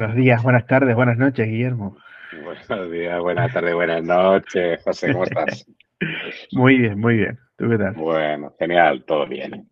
Buenos 0.00 0.16
días, 0.16 0.42
buenas 0.42 0.66
tardes, 0.66 0.96
buenas 0.96 1.18
noches, 1.18 1.46
Guillermo. 1.46 1.94
Buenos 2.42 2.90
días, 2.90 3.20
buenas 3.20 3.52
tardes, 3.52 3.74
buenas 3.74 4.02
noches. 4.02 4.82
José, 4.82 5.12
¿cómo 5.12 5.24
estás? 5.24 5.66
Muy 6.52 6.78
bien, 6.78 6.98
muy 6.98 7.16
bien. 7.18 7.38
¿Tú 7.58 7.68
qué 7.68 7.76
tal? 7.76 7.92
Bueno, 7.96 8.54
genial, 8.58 9.04
todo 9.04 9.26
bien. 9.26 9.68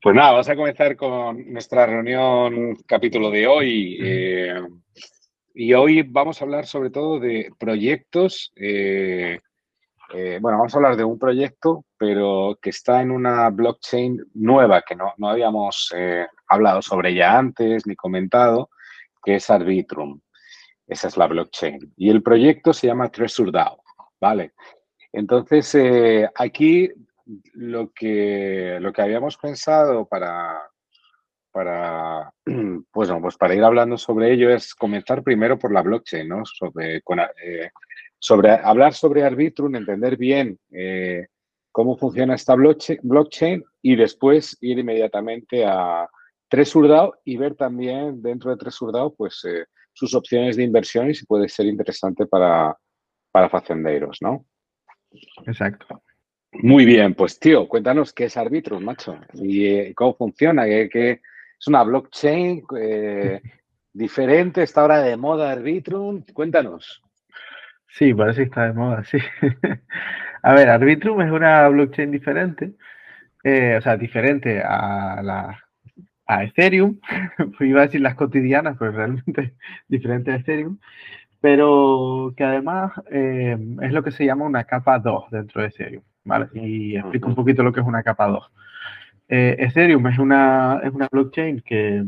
Pues 0.00 0.14
nada, 0.14 0.30
vamos 0.30 0.48
a 0.48 0.54
comenzar 0.54 0.94
con 0.94 1.52
nuestra 1.52 1.84
reunión, 1.84 2.76
capítulo 2.86 3.28
de 3.28 3.48
hoy. 3.48 3.98
Eh, 4.00 4.54
y 5.56 5.74
hoy 5.74 6.02
vamos 6.02 6.40
a 6.40 6.44
hablar 6.44 6.64
sobre 6.66 6.90
todo 6.90 7.18
de 7.18 7.50
proyectos. 7.58 8.52
eh, 8.54 9.40
eh, 10.14 10.38
bueno, 10.40 10.58
vamos 10.58 10.72
a 10.72 10.76
hablar 10.78 10.94
de 10.96 11.02
un 11.02 11.18
proyecto, 11.18 11.84
pero 11.98 12.56
que 12.62 12.70
está 12.70 13.02
en 13.02 13.10
una 13.10 13.50
blockchain 13.50 14.26
nueva, 14.34 14.82
que 14.82 14.94
no, 14.94 15.12
no 15.16 15.28
habíamos 15.28 15.92
hablado 16.46 16.82
sobre 16.82 17.10
ella 17.10 17.36
antes 17.36 17.84
ni 17.84 17.96
comentado, 17.96 18.70
que 19.26 19.34
es 19.34 19.50
Arbitrum. 19.50 20.20
Esa 20.86 21.08
es 21.08 21.16
la 21.16 21.26
blockchain. 21.26 21.92
Y 21.96 22.10
el 22.10 22.22
proyecto 22.22 22.72
se 22.72 22.86
llama 22.86 23.10
TreasureDAO, 23.10 23.82
¿vale? 24.20 24.52
Entonces, 25.12 25.74
eh, 25.74 26.30
aquí 26.32 26.88
lo 27.54 27.90
que, 27.92 28.78
lo 28.80 28.92
que 28.92 29.02
habíamos 29.02 29.36
pensado 29.36 30.06
para, 30.06 30.62
para, 31.50 32.32
pues, 32.92 33.08
no, 33.08 33.20
pues 33.20 33.36
para 33.36 33.56
ir 33.56 33.64
hablando 33.64 33.98
sobre 33.98 34.32
ello 34.32 34.48
es 34.48 34.76
comenzar 34.76 35.24
primero 35.24 35.58
por 35.58 35.72
la 35.72 35.82
blockchain, 35.82 36.28
¿no? 36.28 36.44
Sobre, 36.44 37.02
con, 37.02 37.18
eh, 37.18 37.70
hablar 38.62 38.94
sobre 38.94 39.24
Arbitrum, 39.24 39.74
entender 39.74 40.16
bien 40.16 40.56
eh, 40.70 41.26
cómo 41.72 41.96
funciona 41.96 42.36
esta 42.36 42.54
blockchain 42.54 43.64
y 43.82 43.96
después 43.96 44.56
ir 44.60 44.78
inmediatamente 44.78 45.64
a 45.66 46.08
TreasureDAO 46.48 47.20
y 47.24 47.36
ver 47.36 47.54
también 47.54 48.22
dentro 48.22 48.50
de 48.50 48.56
TreasureDAO 48.56 49.14
pues, 49.14 49.44
eh, 49.44 49.66
sus 49.92 50.14
opciones 50.14 50.56
de 50.56 50.62
inversión 50.62 51.10
y 51.10 51.14
si 51.14 51.24
puede 51.26 51.48
ser 51.48 51.66
interesante 51.66 52.26
para, 52.26 52.76
para 53.32 53.48
facendeiros, 53.48 54.18
¿no? 54.20 54.44
Exacto. 55.46 56.02
Muy 56.52 56.84
bien, 56.84 57.14
pues 57.14 57.38
tío, 57.38 57.68
cuéntanos 57.68 58.12
qué 58.12 58.24
es 58.24 58.36
Arbitrum, 58.36 58.82
macho, 58.82 59.18
y 59.34 59.66
eh, 59.66 59.92
cómo 59.94 60.14
funciona, 60.14 60.64
que, 60.64 60.88
que 60.88 61.10
es 61.58 61.68
una 61.68 61.82
blockchain 61.82 62.64
eh, 62.78 63.40
diferente, 63.92 64.62
está 64.62 64.82
ahora 64.82 65.02
de 65.02 65.16
moda 65.16 65.50
Arbitrum, 65.50 66.22
cuéntanos. 66.32 67.02
Sí, 67.88 68.14
parece 68.14 68.42
que 68.42 68.44
está 68.44 68.66
de 68.66 68.72
moda, 68.72 69.04
sí. 69.04 69.18
a 70.42 70.54
ver, 70.54 70.68
Arbitrum 70.68 71.20
es 71.22 71.30
una 71.30 71.68
blockchain 71.68 72.10
diferente, 72.10 72.72
eh, 73.42 73.76
o 73.76 73.80
sea, 73.80 73.96
diferente 73.96 74.62
a 74.62 75.22
la 75.22 75.65
a 76.26 76.44
Ethereum, 76.44 76.98
pues 77.36 77.60
iba 77.70 77.80
a 77.80 77.86
decir 77.86 78.00
las 78.00 78.14
cotidianas, 78.14 78.76
pero 78.78 78.92
realmente 78.92 79.54
diferente 79.88 80.32
a 80.32 80.36
Ethereum, 80.36 80.78
pero 81.40 82.34
que 82.36 82.44
además 82.44 82.92
eh, 83.10 83.56
es 83.82 83.92
lo 83.92 84.02
que 84.02 84.10
se 84.10 84.24
llama 84.24 84.44
una 84.44 84.64
capa 84.64 84.98
2 84.98 85.30
dentro 85.30 85.62
de 85.62 85.68
Ethereum, 85.68 86.02
¿vale? 86.24 86.48
Y 86.54 86.96
explico 86.96 87.28
un 87.28 87.34
poquito 87.34 87.62
lo 87.62 87.72
que 87.72 87.80
es 87.80 87.86
una 87.86 88.02
capa 88.02 88.26
2. 88.26 88.52
Eh, 89.28 89.56
Ethereum 89.58 90.06
es 90.06 90.18
una, 90.18 90.80
es 90.82 90.92
una 90.92 91.08
blockchain 91.10 91.60
que, 91.60 92.04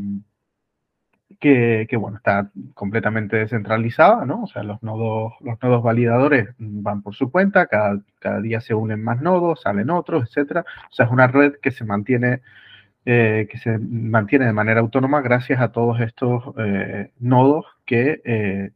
que, 1.39 1.87
que, 1.89 1.97
bueno, 1.97 2.17
está 2.17 2.49
completamente 2.73 3.37
descentralizada, 3.37 4.25
¿no? 4.25 4.43
O 4.43 4.47
sea, 4.47 4.63
los 4.63 4.81
nodos, 4.83 5.33
los 5.41 5.61
nodos 5.61 5.83
validadores 5.83 6.49
van 6.57 7.01
por 7.01 7.15
su 7.15 7.31
cuenta, 7.31 7.67
cada, 7.67 8.01
cada 8.19 8.41
día 8.41 8.61
se 8.61 8.73
unen 8.73 9.03
más 9.03 9.21
nodos, 9.21 9.61
salen 9.61 9.89
otros, 9.89 10.23
etcétera. 10.27 10.65
O 10.89 10.93
sea, 10.93 11.05
es 11.05 11.11
una 11.11 11.27
red 11.27 11.53
que 11.61 11.71
se 11.71 11.85
mantiene 11.85 12.41
eh, 13.05 13.47
que 13.49 13.57
se 13.57 13.77
mantiene 13.77 14.45
de 14.45 14.53
manera 14.53 14.81
autónoma 14.81 15.21
gracias 15.21 15.59
a 15.61 15.71
todos 15.71 15.99
estos 16.01 16.43
eh, 16.57 17.11
nodos 17.19 17.65
que, 17.85 18.21
eh, 18.25 18.71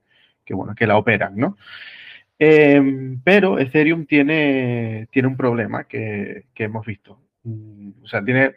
que, 0.46 0.54
bueno, 0.54 0.76
que 0.76 0.88
la 0.88 0.98
operan, 0.98 1.36
¿no? 1.36 1.58
Em, 2.40 3.22
pero 3.24 3.60
Ethereum 3.60 4.06
tiene, 4.06 5.08
tiene 5.12 5.28
un 5.28 5.38
problema 5.38 5.86
que, 5.86 6.46
que 6.54 6.66
hemos 6.66 6.86
visto. 6.86 7.20
Mm, 7.44 7.92
o 8.04 8.08
sea, 8.08 8.24
tiene 8.24 8.56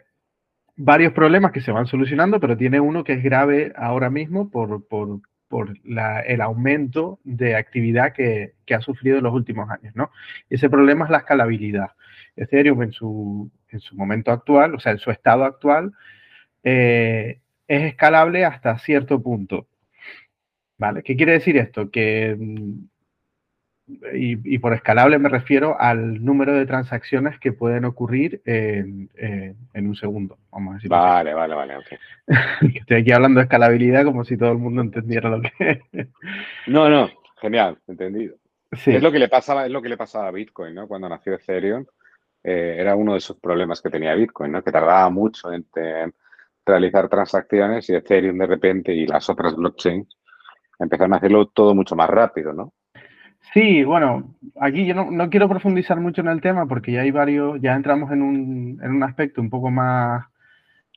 varios 0.75 1.13
problemas 1.13 1.51
que 1.51 1.61
se 1.61 1.71
van 1.71 1.87
solucionando, 1.87 2.39
pero 2.39 2.57
tiene 2.57 2.79
uno 2.79 3.03
que 3.03 3.13
es 3.13 3.23
grave 3.23 3.73
ahora 3.75 4.09
mismo 4.09 4.49
por, 4.49 4.87
por, 4.87 5.21
por 5.47 5.73
la, 5.85 6.21
el 6.21 6.41
aumento 6.41 7.19
de 7.23 7.55
actividad 7.55 8.13
que, 8.13 8.53
que, 8.65 8.75
ha 8.75 8.81
sufrido 8.81 9.17
en 9.17 9.23
los 9.23 9.33
últimos 9.33 9.69
años, 9.69 9.95
¿no? 9.95 10.11
Ese 10.49 10.69
problema 10.69 11.05
es 11.05 11.11
la 11.11 11.19
escalabilidad. 11.19 11.91
Ethereum 12.37 12.83
en 12.83 12.91
su, 12.91 13.51
en 13.69 13.79
su 13.79 13.95
momento 13.95 14.31
actual, 14.31 14.75
o 14.75 14.79
sea, 14.79 14.93
en 14.93 14.99
su 14.99 15.11
estado 15.11 15.43
actual, 15.43 15.93
eh, 16.63 17.39
es 17.67 17.83
escalable 17.83 18.45
hasta 18.45 18.77
cierto 18.79 19.21
punto. 19.21 19.67
¿Vale? 20.77 21.01
¿Qué 21.03 21.15
quiere 21.15 21.33
decir 21.33 21.57
esto? 21.57 21.89
Que, 21.89 22.37
y, 24.13 24.55
y, 24.55 24.59
por 24.59 24.73
escalable 24.73 25.17
me 25.17 25.29
refiero 25.29 25.79
al 25.79 26.23
número 26.23 26.53
de 26.53 26.65
transacciones 26.65 27.39
que 27.39 27.53
pueden 27.53 27.85
ocurrir 27.85 28.41
en, 28.45 29.09
en, 29.15 29.55
en 29.73 29.87
un 29.87 29.95
segundo, 29.95 30.37
vamos 30.51 30.71
a 30.71 30.75
decir. 30.75 30.89
Vale, 30.89 31.33
vale, 31.33 31.55
vale, 31.55 31.77
ok. 31.77 31.87
Estoy 32.75 32.97
aquí 32.97 33.11
hablando 33.11 33.39
de 33.39 33.45
escalabilidad 33.45 34.03
como 34.03 34.25
si 34.25 34.37
todo 34.37 34.51
el 34.51 34.57
mundo 34.57 34.81
entendiera 34.81 35.29
lo 35.29 35.41
que 35.41 35.51
es. 35.91 36.07
No, 36.67 36.89
no, 36.89 37.09
genial, 37.41 37.77
entendido. 37.87 38.35
Sí. 38.73 38.93
Es 38.93 39.01
lo 39.01 39.11
que 39.11 39.19
le 39.19 39.29
pasaba, 39.29 39.65
es 39.65 39.71
lo 39.71 39.81
que 39.81 39.89
le 39.89 39.95
pasaba 39.95 40.27
a 40.27 40.31
Bitcoin, 40.31 40.75
¿no? 40.75 40.87
Cuando 40.87 41.07
nació 41.07 41.35
Ethereum, 41.35 41.85
eh, 42.49 42.77
era 42.79 42.95
uno 42.95 43.11
de 43.11 43.17
esos 43.17 43.37
problemas 43.37 43.81
que 43.81 43.89
tenía 43.89 44.15
Bitcoin, 44.15 44.53
¿no? 44.53 44.63
Que 44.63 44.71
tardaba 44.71 45.09
mucho 45.09 45.51
en, 45.51 45.65
realizar 46.65 47.09
transacciones 47.09 47.89
y 47.89 47.95
Ethereum 47.95 48.37
de 48.37 48.47
repente 48.47 48.93
y 48.93 49.05
las 49.05 49.29
otras 49.29 49.53
blockchains 49.55 50.07
empezaron 50.79 51.13
a 51.13 51.17
hacerlo 51.17 51.47
todo 51.47 51.75
mucho 51.75 51.97
más 51.97 52.09
rápido, 52.09 52.53
¿no? 52.53 52.73
Sí, 53.53 53.83
bueno, 53.83 54.33
aquí 54.61 54.85
yo 54.85 54.95
no, 54.95 55.11
no, 55.11 55.29
quiero 55.29 55.49
profundizar 55.49 55.99
mucho 55.99 56.21
en 56.21 56.29
el 56.29 56.39
tema 56.39 56.65
porque 56.65 56.93
ya 56.93 57.01
hay 57.01 57.11
varios, 57.11 57.59
ya 57.61 57.75
entramos 57.75 58.11
en 58.13 58.21
un, 58.21 58.79
en 58.81 58.91
un 58.91 59.03
aspecto 59.03 59.41
un 59.41 59.49
poco 59.49 59.69
más, 59.69 60.25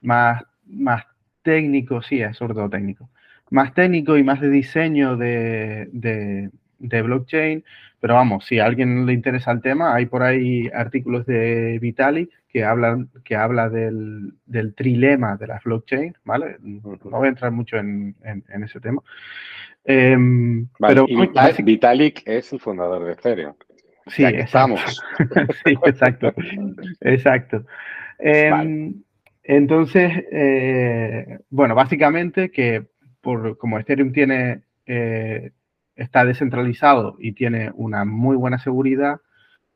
más, 0.03 0.45
más 0.67 1.05
técnico, 1.43 2.01
sí, 2.01 2.21
es 2.21 2.37
sobre 2.37 2.55
todo 2.55 2.71
técnico, 2.71 3.11
más 3.51 3.75
técnico 3.75 4.17
y 4.17 4.23
más 4.23 4.41
de 4.41 4.51
diseño 4.51 5.17
de, 5.17 5.89
de, 5.93 6.51
de, 6.81 7.03
blockchain, 7.03 7.65
pero 8.01 8.15
vamos, 8.15 8.47
si 8.47 8.59
a 8.59 8.65
alguien 8.65 9.07
le 9.07 9.13
interesa 9.13 9.53
el 9.53 9.63
tema, 9.63 9.95
hay 9.95 10.07
por 10.07 10.23
ahí 10.23 10.69
artículos 10.75 11.27
de 11.27 11.79
Vitalik 11.81 12.31
que 12.49 12.65
hablan, 12.65 13.09
que 13.25 13.37
habla 13.37 13.69
del, 13.69 14.35
del 14.47 14.75
trilema 14.75 15.37
de 15.37 15.47
las 15.47 15.63
blockchain, 15.63 16.17
¿vale? 16.25 16.57
No 16.61 16.99
voy 17.03 17.27
a 17.27 17.31
entrar 17.31 17.53
mucho 17.53 17.77
en, 17.77 18.17
en, 18.25 18.45
en 18.49 18.65
ese 18.65 18.81
tema. 18.81 19.03
Eh, 19.85 20.17
vale, 20.79 20.95
pero 20.95 21.07
Vitalik, 21.07 21.65
Vitalik, 21.65 22.23
es 22.27 22.53
el 22.53 22.61
fundador 22.61 23.05
de 23.05 23.13
Ethereum. 23.13 23.55
Sí, 24.09 24.25
estamos. 24.25 24.81
sí, 25.65 25.75
exacto. 25.85 26.35
exacto. 27.01 27.65
Eh, 28.19 28.51
vale. 28.51 28.93
Entonces, 29.43 30.13
eh, 30.31 31.39
bueno, 31.49 31.75
básicamente 31.75 32.51
que 32.51 32.87
por, 33.21 33.57
como 33.59 33.79
Ethereum 33.79 34.13
tiene, 34.13 34.63
eh, 34.87 35.51
está 36.03 36.25
descentralizado 36.25 37.17
y 37.19 37.33
tiene 37.33 37.71
una 37.75 38.05
muy 38.05 38.37
buena 38.37 38.59
seguridad, 38.59 39.21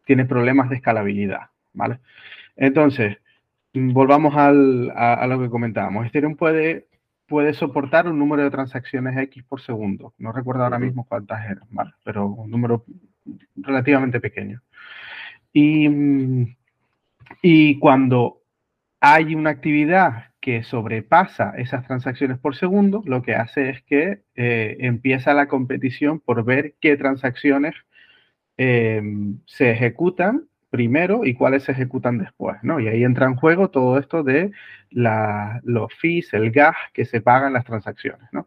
tiene 0.04 0.24
problemas 0.24 0.70
de 0.70 0.76
escalabilidad, 0.76 1.50
¿vale? 1.72 2.00
Entonces, 2.56 3.18
volvamos 3.72 4.36
al, 4.36 4.90
a, 4.96 5.14
a, 5.14 5.26
lo 5.26 5.40
que 5.40 5.50
comentábamos. 5.50 6.06
Ethereum 6.06 6.36
puede 6.36 6.86
puede 7.26 7.54
soportar 7.54 8.06
un 8.08 8.18
número 8.18 8.42
de 8.42 8.50
transacciones 8.50 9.16
X 9.16 9.42
por 9.44 9.60
segundo. 9.60 10.14
No 10.18 10.32
recuerdo 10.32 10.64
ahora 10.64 10.78
mismo 10.78 11.04
cuántas 11.04 11.44
eran, 11.44 11.66
¿vale? 11.70 11.92
pero 12.04 12.26
un 12.26 12.50
número 12.50 12.84
relativamente 13.56 14.20
pequeño. 14.20 14.60
Y, 15.52 15.88
y 17.43 17.78
cuando 17.78 18.40
hay 19.00 19.34
una 19.34 19.50
actividad 19.50 20.26
que 20.44 20.62
sobrepasa 20.62 21.55
esas 21.56 21.87
transacciones 21.87 22.38
por 22.38 22.55
segundo, 22.55 23.02
lo 23.06 23.23
que 23.23 23.35
hace 23.35 23.70
es 23.70 23.82
que 23.85 24.25
eh, 24.35 24.76
empieza 24.81 25.32
la 25.32 25.49
competición 25.49 26.20
por 26.20 26.44
ver 26.44 26.75
qué 26.82 26.99
transacciones 26.99 27.75
eh, 28.58 29.00
se 29.46 29.70
ejecutan 29.70 30.46
primero 30.69 31.25
y 31.25 31.32
cuáles 31.32 31.62
se 31.62 31.73
ejecutan 31.73 32.19
después, 32.19 32.58
¿no? 32.62 32.79
Y 32.79 32.88
ahí 32.88 33.05
entra 33.05 33.25
en 33.25 33.37
juego 33.37 33.70
todo 33.70 33.99
esto 33.99 34.23
de 34.23 34.50
la, 34.91 35.62
los 35.64 35.94
fees, 35.94 36.35
el 36.35 36.50
gas 36.50 36.76
que 36.93 37.06
se 37.06 37.23
pagan 37.23 37.55
las 37.55 37.64
transacciones, 37.64 38.29
¿no? 38.31 38.47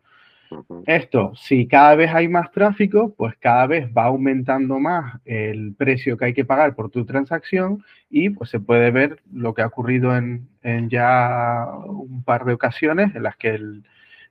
Esto, 0.85 1.33
si 1.35 1.67
cada 1.67 1.95
vez 1.95 2.13
hay 2.13 2.27
más 2.27 2.51
tráfico, 2.51 3.13
pues 3.15 3.35
cada 3.37 3.67
vez 3.67 3.89
va 3.95 4.05
aumentando 4.05 4.79
más 4.79 5.19
el 5.25 5.73
precio 5.75 6.17
que 6.17 6.25
hay 6.25 6.33
que 6.33 6.45
pagar 6.45 6.75
por 6.75 6.89
tu 6.89 7.05
transacción 7.05 7.83
y 8.09 8.29
pues 8.29 8.49
se 8.49 8.59
puede 8.59 8.91
ver 8.91 9.21
lo 9.31 9.53
que 9.53 9.61
ha 9.61 9.67
ocurrido 9.67 10.15
en, 10.15 10.47
en 10.61 10.89
ya 10.89 11.65
un 11.85 12.23
par 12.23 12.45
de 12.45 12.53
ocasiones 12.53 13.15
en 13.15 13.23
las 13.23 13.35
que 13.35 13.49
el, 13.49 13.83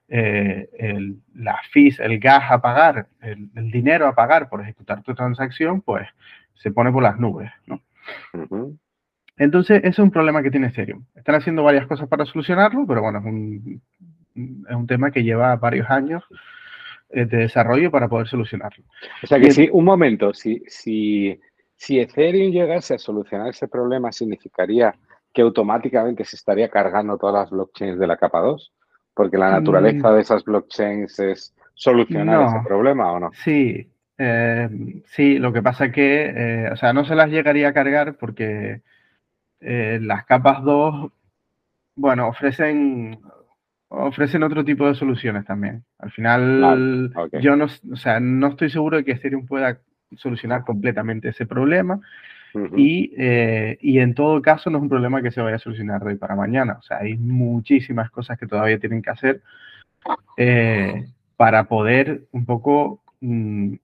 eh, 0.09 0.69
el, 0.79 1.21
la 1.35 1.59
fees, 1.71 2.01
el 2.01 2.19
gas 2.19 2.51
a 2.51 2.61
pagar, 2.61 3.09
el, 3.21 3.51
el, 3.55 3.71
dinero 3.71 4.07
a 4.07 4.15
pagar 4.15 4.49
por 4.49 4.61
ejecutar 4.61 5.03
tu 5.03 5.15
transacción, 5.15 5.83
pues 5.83 6.09
se 6.55 6.71
pone 6.71 6.93
por 6.93 7.03
las 7.03 7.19
nubes, 7.19 7.51
¿no? 7.67 7.83
Uh 8.33 8.39
-huh. 8.39 8.79
Entonces, 9.39 9.79
ese 9.81 9.89
es 9.89 9.99
un 9.99 10.11
problema 10.11 10.43
que 10.43 10.51
tiene 10.51 10.69
Ethereum. 10.69 11.05
Están 11.15 11.35
haciendo 11.35 11.63
varias 11.63 11.87
cosas 11.87 12.09
para 12.09 12.25
solucionarlo, 12.25 12.87
pero 12.87 13.03
bueno, 13.03 13.19
es 13.19 13.25
un, 13.27 13.83
es 14.69 14.77
un 14.77 14.87
tema 14.87 15.11
que 15.11 15.23
lleva 15.23 15.57
varios 15.57 15.89
años 15.91 16.23
de 17.09 17.25
desarrollo 17.25 17.91
para 17.91 18.09
poder 18.09 18.27
solucionarlo. 18.27 18.85
O 19.23 19.27
sea 19.27 19.39
que 19.39 19.51
sí, 19.51 19.69
un 19.73 19.85
momento, 19.85 20.35
si, 20.35 20.63
si, 20.67 21.41
si 21.77 22.01
Ethereum 22.01 22.51
llegase 22.53 22.95
a 22.95 22.99
solucionar 22.99 23.49
ese 23.49 23.69
problema, 23.69 24.13
significaría 24.13 24.95
que 25.33 25.43
automáticamente 25.43 26.25
se 26.25 26.37
estaría 26.37 26.71
cargando 26.71 27.19
todas 27.19 27.35
las 27.35 27.51
blockchains 27.51 27.99
de 27.99 28.07
la 28.07 28.17
capa 28.17 28.41
2, 28.41 28.73
porque 29.13 29.37
la 29.37 29.51
naturaleza 29.51 30.11
mm. 30.11 30.15
de 30.15 30.21
esas 30.21 30.45
blockchains 30.45 31.19
es 31.21 31.55
solucionar 31.75 32.49
ese 32.49 32.67
problema 32.67 33.13
o 33.13 33.21
no. 33.21 33.31
Sí, 33.45 33.87
eh, 34.19 34.69
sí, 35.05 35.39
lo 35.39 35.53
que 35.53 35.63
pasa 35.63 35.87
es 35.87 35.93
que, 35.93 36.33
eh, 36.35 36.71
o 36.73 36.77
sea, 36.77 36.95
no 36.95 37.05
se 37.05 37.15
las 37.15 37.29
llegaría 37.29 37.69
a 37.69 37.75
cargar 37.75 38.17
porque 38.17 38.81
eh, 39.61 39.99
las 40.01 40.25
capas 40.25 40.63
2, 40.65 41.13
bueno, 41.97 42.29
ofrecen, 42.29 43.21
ofrecen 43.89 44.43
otro 44.43 44.65
tipo 44.65 44.87
de 44.87 44.95
soluciones 44.95 45.45
también. 45.45 45.85
Al 45.99 46.11
final, 46.11 47.13
yo 47.41 47.57
no, 47.57 47.67
o 47.67 47.97
sea, 47.97 48.21
no 48.21 48.49
estoy 48.49 48.71
seguro 48.71 48.97
de 48.97 49.05
que 49.05 49.13
Ethereum 49.13 49.47
pueda 49.47 49.79
solucionar 50.17 50.65
completamente 50.65 51.29
ese 51.29 51.47
problema. 51.47 52.01
y, 52.75 53.13
y, 53.81 53.99
en 53.99 54.15
todo 54.15 54.41
caso 54.41 54.71
no 54.71 54.79
es 54.79 54.83
un 54.83 54.89
problema 54.89 55.21
que 55.21 55.31
se 55.31 55.43
vaya 55.43 55.57
a 55.57 55.59
solucionar 55.59 56.03
de 56.03 56.11
hoy 56.11 56.17
para 56.17 56.35
mañana. 56.37 56.77
O 56.79 56.83
sea, 56.83 56.99
hay 56.99 57.17
muchísimas 57.17 58.11
cosas 58.11 58.39
que 58.39 58.47
todavía 58.47 58.79
tienen 58.79 59.03
que 59.03 59.11
hacer 59.11 59.43
para 61.37 61.65
poder 61.65 62.23
un 62.33 62.47
poco 62.47 63.01
mm, 63.21 63.75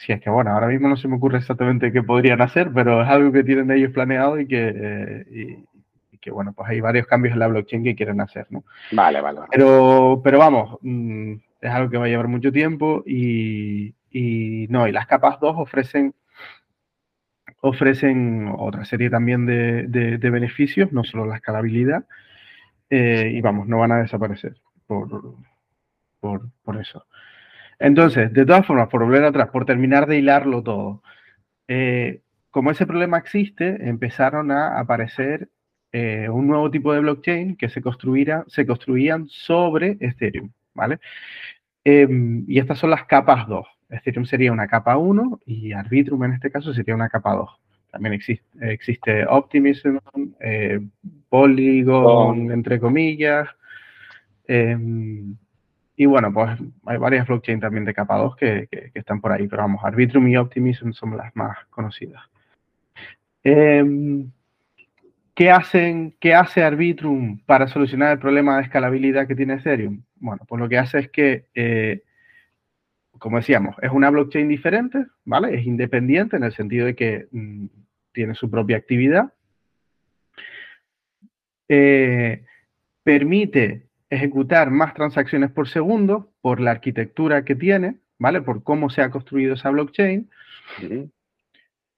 si 0.00 0.12
es 0.12 0.20
que, 0.22 0.30
bueno, 0.30 0.50
ahora 0.50 0.68
mismo 0.68 0.88
no 0.88 0.96
se 0.96 1.08
me 1.08 1.16
ocurre 1.16 1.38
exactamente 1.38 1.92
qué 1.92 2.02
podrían 2.02 2.40
hacer, 2.40 2.70
pero 2.74 3.02
es 3.02 3.08
algo 3.08 3.32
que 3.32 3.44
tienen 3.44 3.70
ellos 3.70 3.92
planeado 3.92 4.40
y 4.40 4.46
que, 4.46 4.72
eh, 4.74 5.58
que 6.20 6.30
bueno, 6.30 6.52
pues 6.52 6.68
hay 6.68 6.80
varios 6.80 7.06
cambios 7.06 7.32
en 7.32 7.40
la 7.40 7.48
blockchain 7.48 7.82
que 7.82 7.96
quieren 7.96 8.20
hacer, 8.20 8.46
¿no? 8.50 8.64
Vale, 8.92 9.20
vale. 9.20 9.40
Pero, 9.50 10.20
pero 10.22 10.38
vamos, 10.38 10.78
mm, 10.82 11.32
es 11.60 11.70
algo 11.70 11.90
que 11.90 11.98
va 11.98 12.04
a 12.06 12.08
llevar 12.08 12.28
mucho 12.28 12.52
tiempo 12.52 13.02
y, 13.06 13.94
y 14.10 14.66
no, 14.68 14.86
y 14.86 14.92
las 14.92 15.06
capas 15.06 15.40
2 15.40 15.54
ofrecen 15.58 16.14
ofrecen 17.62 18.52
otra 18.56 18.84
serie 18.84 19.10
también 19.10 19.44
de, 19.44 19.86
de, 19.86 20.30
beneficios, 20.30 20.92
no 20.92 21.04
solo 21.04 21.26
la 21.26 21.36
escalabilidad, 21.36 22.06
eh, 22.88 23.30
y 23.34 23.40
vamos, 23.42 23.68
no 23.68 23.78
van 23.78 23.92
a 23.92 23.98
desaparecer 23.98 24.56
por, 24.86 25.36
por, 26.20 26.48
por 26.62 26.80
eso. 26.80 27.04
Entonces, 27.78 28.32
de 28.32 28.46
todas 28.46 28.66
formas, 28.66 28.88
por 28.88 29.04
volver 29.04 29.24
atrás, 29.24 29.48
por 29.50 29.66
terminar 29.66 30.06
de 30.06 30.18
hilarlo 30.18 30.62
todo, 30.62 31.02
eh, 31.68 32.22
como 32.50 32.70
ese 32.70 32.86
problema 32.86 33.18
existe, 33.18 33.88
empezaron 33.88 34.50
a 34.50 34.78
aparecer 34.78 35.48
eh, 35.92 36.28
un 36.28 36.46
nuevo 36.46 36.70
tipo 36.70 36.92
de 36.92 37.00
blockchain 37.00 37.56
que 37.56 37.68
se, 37.68 37.82
se 38.46 38.66
construían 38.66 39.28
sobre 39.28 39.96
Ethereum, 40.00 40.50
¿vale? 40.74 41.00
Em, 41.84 42.44
y 42.46 42.58
estas 42.58 42.78
son 42.78 42.90
las 42.90 43.04
capas 43.06 43.48
2. 43.48 43.66
Ethereum 43.90 44.24
sería 44.24 44.52
una 44.52 44.68
capa 44.68 44.96
1 44.96 45.40
y 45.46 45.72
Arbitrum 45.72 46.22
en 46.24 46.34
este 46.34 46.50
caso 46.50 46.72
sería 46.72 46.94
una 46.94 47.08
capa 47.08 47.34
2. 47.34 47.50
También 47.90 48.14
existe, 48.14 48.72
existe 48.72 49.26
Optimism, 49.26 49.96
eh, 50.40 50.80
Polygon, 51.28 52.52
entre 52.52 52.78
comillas. 52.78 53.48
Em, 54.46 55.36
y 55.96 56.06
bueno, 56.06 56.32
pues 56.32 56.58
hay 56.86 56.98
varias 56.98 57.26
blockchains 57.26 57.60
también 57.60 57.84
de 57.84 57.94
capa 57.94 58.16
2 58.16 58.36
que, 58.36 58.68
están 58.94 59.20
por 59.20 59.32
ahí, 59.32 59.48
pero 59.48 59.62
vamos, 59.62 59.84
Arbitrum 59.84 60.28
y 60.28 60.36
Optimism 60.36 60.92
son 60.92 61.16
las 61.16 61.34
más 61.34 61.58
conocidas. 61.70 62.22
Em, 63.42 64.30
¿qué, 65.40 65.50
hacen, 65.50 66.14
¿Qué 66.20 66.34
hace 66.34 66.62
Arbitrum 66.62 67.38
para 67.46 67.66
solucionar 67.66 68.12
el 68.12 68.18
problema 68.18 68.58
de 68.58 68.64
escalabilidad 68.64 69.26
que 69.26 69.34
tiene 69.34 69.54
Ethereum? 69.54 70.02
Bueno, 70.16 70.44
pues 70.46 70.60
lo 70.60 70.68
que 70.68 70.76
hace 70.76 70.98
es 70.98 71.08
que, 71.08 71.46
eh, 71.54 72.02
como 73.18 73.38
decíamos, 73.38 73.74
es 73.80 73.90
una 73.90 74.10
blockchain 74.10 74.48
diferente, 74.48 75.06
¿vale? 75.24 75.58
Es 75.58 75.64
independiente 75.64 76.36
en 76.36 76.44
el 76.44 76.52
sentido 76.52 76.84
de 76.84 76.94
que 76.94 77.26
mm, 77.30 77.64
tiene 78.12 78.34
su 78.34 78.50
propia 78.50 78.76
actividad. 78.76 79.32
Eh, 81.70 82.44
permite 83.02 83.86
ejecutar 84.10 84.70
más 84.70 84.92
transacciones 84.92 85.50
por 85.52 85.68
segundo 85.68 86.34
por 86.42 86.60
la 86.60 86.72
arquitectura 86.72 87.46
que 87.46 87.54
tiene, 87.54 87.96
¿vale? 88.18 88.42
Por 88.42 88.62
cómo 88.62 88.90
se 88.90 89.00
ha 89.00 89.10
construido 89.10 89.54
esa 89.54 89.70
blockchain. 89.70 90.28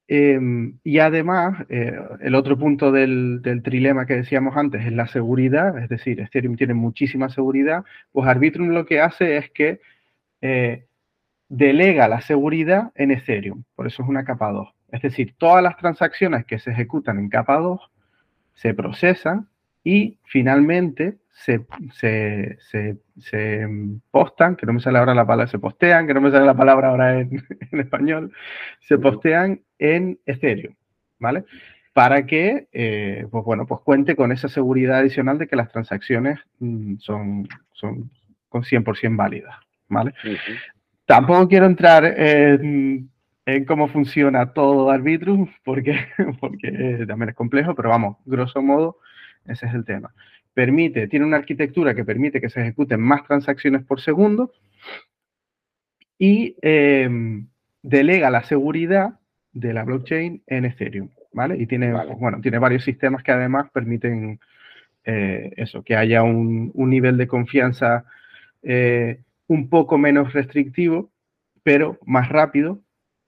Em, 0.08 0.78
y 0.84 0.99
además, 0.99 1.64
eh, 1.69 1.96
el 2.20 2.34
otro 2.34 2.58
punto 2.58 2.93
del, 2.93 3.40
trilema 3.64 4.04
que 4.04 4.16
decíamos 4.16 4.56
antes 4.56 4.84
es 4.84 4.93
la 4.93 5.06
seguridad, 5.06 5.78
es 5.78 5.88
decir, 5.88 6.20
Ethereum 6.20 6.56
tiene 6.56 6.75
muchísima 6.75 7.28
seguridad, 7.28 7.84
pues 8.10 8.26
Arbitrum 8.28 8.69
lo 8.70 8.84
que 8.84 9.00
hace 9.00 9.37
es 9.37 9.50
que 9.50 9.81
eh, 10.40 10.87
delega 11.49 12.08
la 12.08 12.20
seguridad 12.20 12.93
en 12.94 13.12
Ethereum, 13.12 13.64
por 13.75 13.87
eso 13.87 14.02
es 14.02 14.08
una 14.08 14.25
capa 14.25 14.50
2. 14.50 14.69
Es 14.90 15.02
decir, 15.02 15.34
todas 15.38 15.62
las 15.62 15.76
transacciones 15.76 16.44
que 16.44 16.58
se 16.58 16.72
ejecutan 16.72 17.19
en 17.19 17.28
capa 17.28 17.56
2 17.58 17.81
se 18.55 18.75
procesan 18.75 19.48
y 19.84 20.19
finalmente 20.25 21.16
se, 21.32 21.64
se, 23.20 23.69
postan, 24.11 24.56
que 24.56 24.67
no 24.67 24.75
me 24.75 24.81
sale 24.81 24.99
ahora 24.99 25.14
la 25.14 25.26
palabra, 25.26 25.50
se 25.50 25.58
postean, 25.58 26.06
que 26.06 26.14
no 26.14 26.20
me 26.20 26.31
sale 26.31 26.44
la 26.44 26.56
palabra 26.56 26.88
ahora 26.88 27.20
en, 27.20 27.43
español, 27.73 28.32
se 28.81 28.99
postean 28.99 29.61
en 29.79 30.19
Ethereum, 30.26 30.75
¿vale? 31.19 31.44
Para 31.93 32.26
que, 32.26 32.69
eh, 32.73 33.26
pues 33.31 33.44
bueno, 33.44 33.67
pues 33.67 33.81
cuente 33.82 34.17
con 34.17 34.32
esa 34.32 34.49
seguridad 34.49 34.99
adicional 34.99 35.38
de 35.38 35.46
que 35.46 35.56
las 35.56 35.70
transacciones 35.70 36.38
mm, 36.58 36.96
son, 36.99 37.49
son 37.73 38.11
con 38.49 38.62
100% 38.62 39.17
válidas, 39.17 39.56
¿vale? 39.88 40.14
Tampoco 41.06 41.49
quiero 41.49 41.67
entrar 41.67 42.05
en, 42.05 43.11
cómo 43.67 43.88
funciona 43.88 44.52
todo 44.52 44.90
Arbitrum, 44.90 45.50
porque, 45.64 46.06
porque 46.40 47.05
también 47.06 47.31
es 47.31 47.34
complejo, 47.34 47.75
pero 47.75 47.88
vamos, 47.88 48.19
grosso 48.25 48.62
modo, 48.62 48.99
ese 49.46 49.67
es 49.67 49.75
el 49.75 49.84
tema 49.84 50.14
permite, 50.54 51.08
tiene 51.08 51.25
una 51.25 51.38
arquitectura 51.38 51.94
que 51.94 52.04
permite 52.04 52.40
que 52.40 52.50
se 52.50 52.60
ejecuten 52.60 53.00
más 53.00 53.26
transacciones 53.26 53.84
por 53.84 54.00
segundo 54.00 54.52
y 56.19 56.56
em, 56.62 57.49
delega 57.82 58.31
la 58.31 58.44
seguridad 58.44 59.19
de 59.53 59.72
la 59.72 59.84
blockchain 59.84 60.43
en 60.46 60.65
Ethereum, 60.65 61.10
¿vale? 61.32 61.56
Y 61.58 61.67
tiene, 61.67 61.93
bueno, 62.19 62.41
tiene 62.41 62.58
varios 62.58 62.84
sistemas 62.84 63.22
que 63.22 63.32
además 63.32 63.70
permiten 63.72 64.38
eh, 65.05 65.53
eso, 65.56 65.82
que 65.82 65.96
haya 65.96 66.22
un, 66.22 66.72
nivel 66.74 67.17
de 67.17 67.27
confianza 67.27 68.05
eh, 68.62 69.20
un 69.48 69.69
poco 69.69 69.98
menos 69.98 70.32
restrictivo, 70.32 71.10
pero 71.62 71.98
más 72.06 72.29
rápido, 72.29 72.81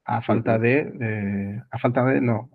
a 0.04 0.22
falta 0.22 0.58
de, 0.58 0.92
eh, 1.00 1.62
a 1.70 1.78
falta 1.78 2.04
de, 2.04 2.20
no, 2.20 2.50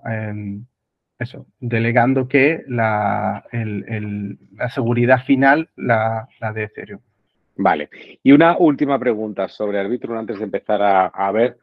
eso, 1.19 1.45
delegando 1.59 2.29
que 2.29 2.63
la, 2.67 3.43
la 3.51 4.69
seguridad 4.69 5.23
final 5.23 5.69
la, 5.75 6.27
la, 6.39 6.53
de 6.53 6.63
Ethereum. 6.63 7.01
Vale. 7.57 7.89
Y 8.23 8.31
una 8.31 8.57
última 8.57 8.97
pregunta 8.97 9.49
sobre 9.49 9.79
Arbitrum 9.79 10.17
antes 10.17 10.37
de 10.37 10.45
empezar 10.45 10.81
a, 10.81 11.31
ver 11.31 11.57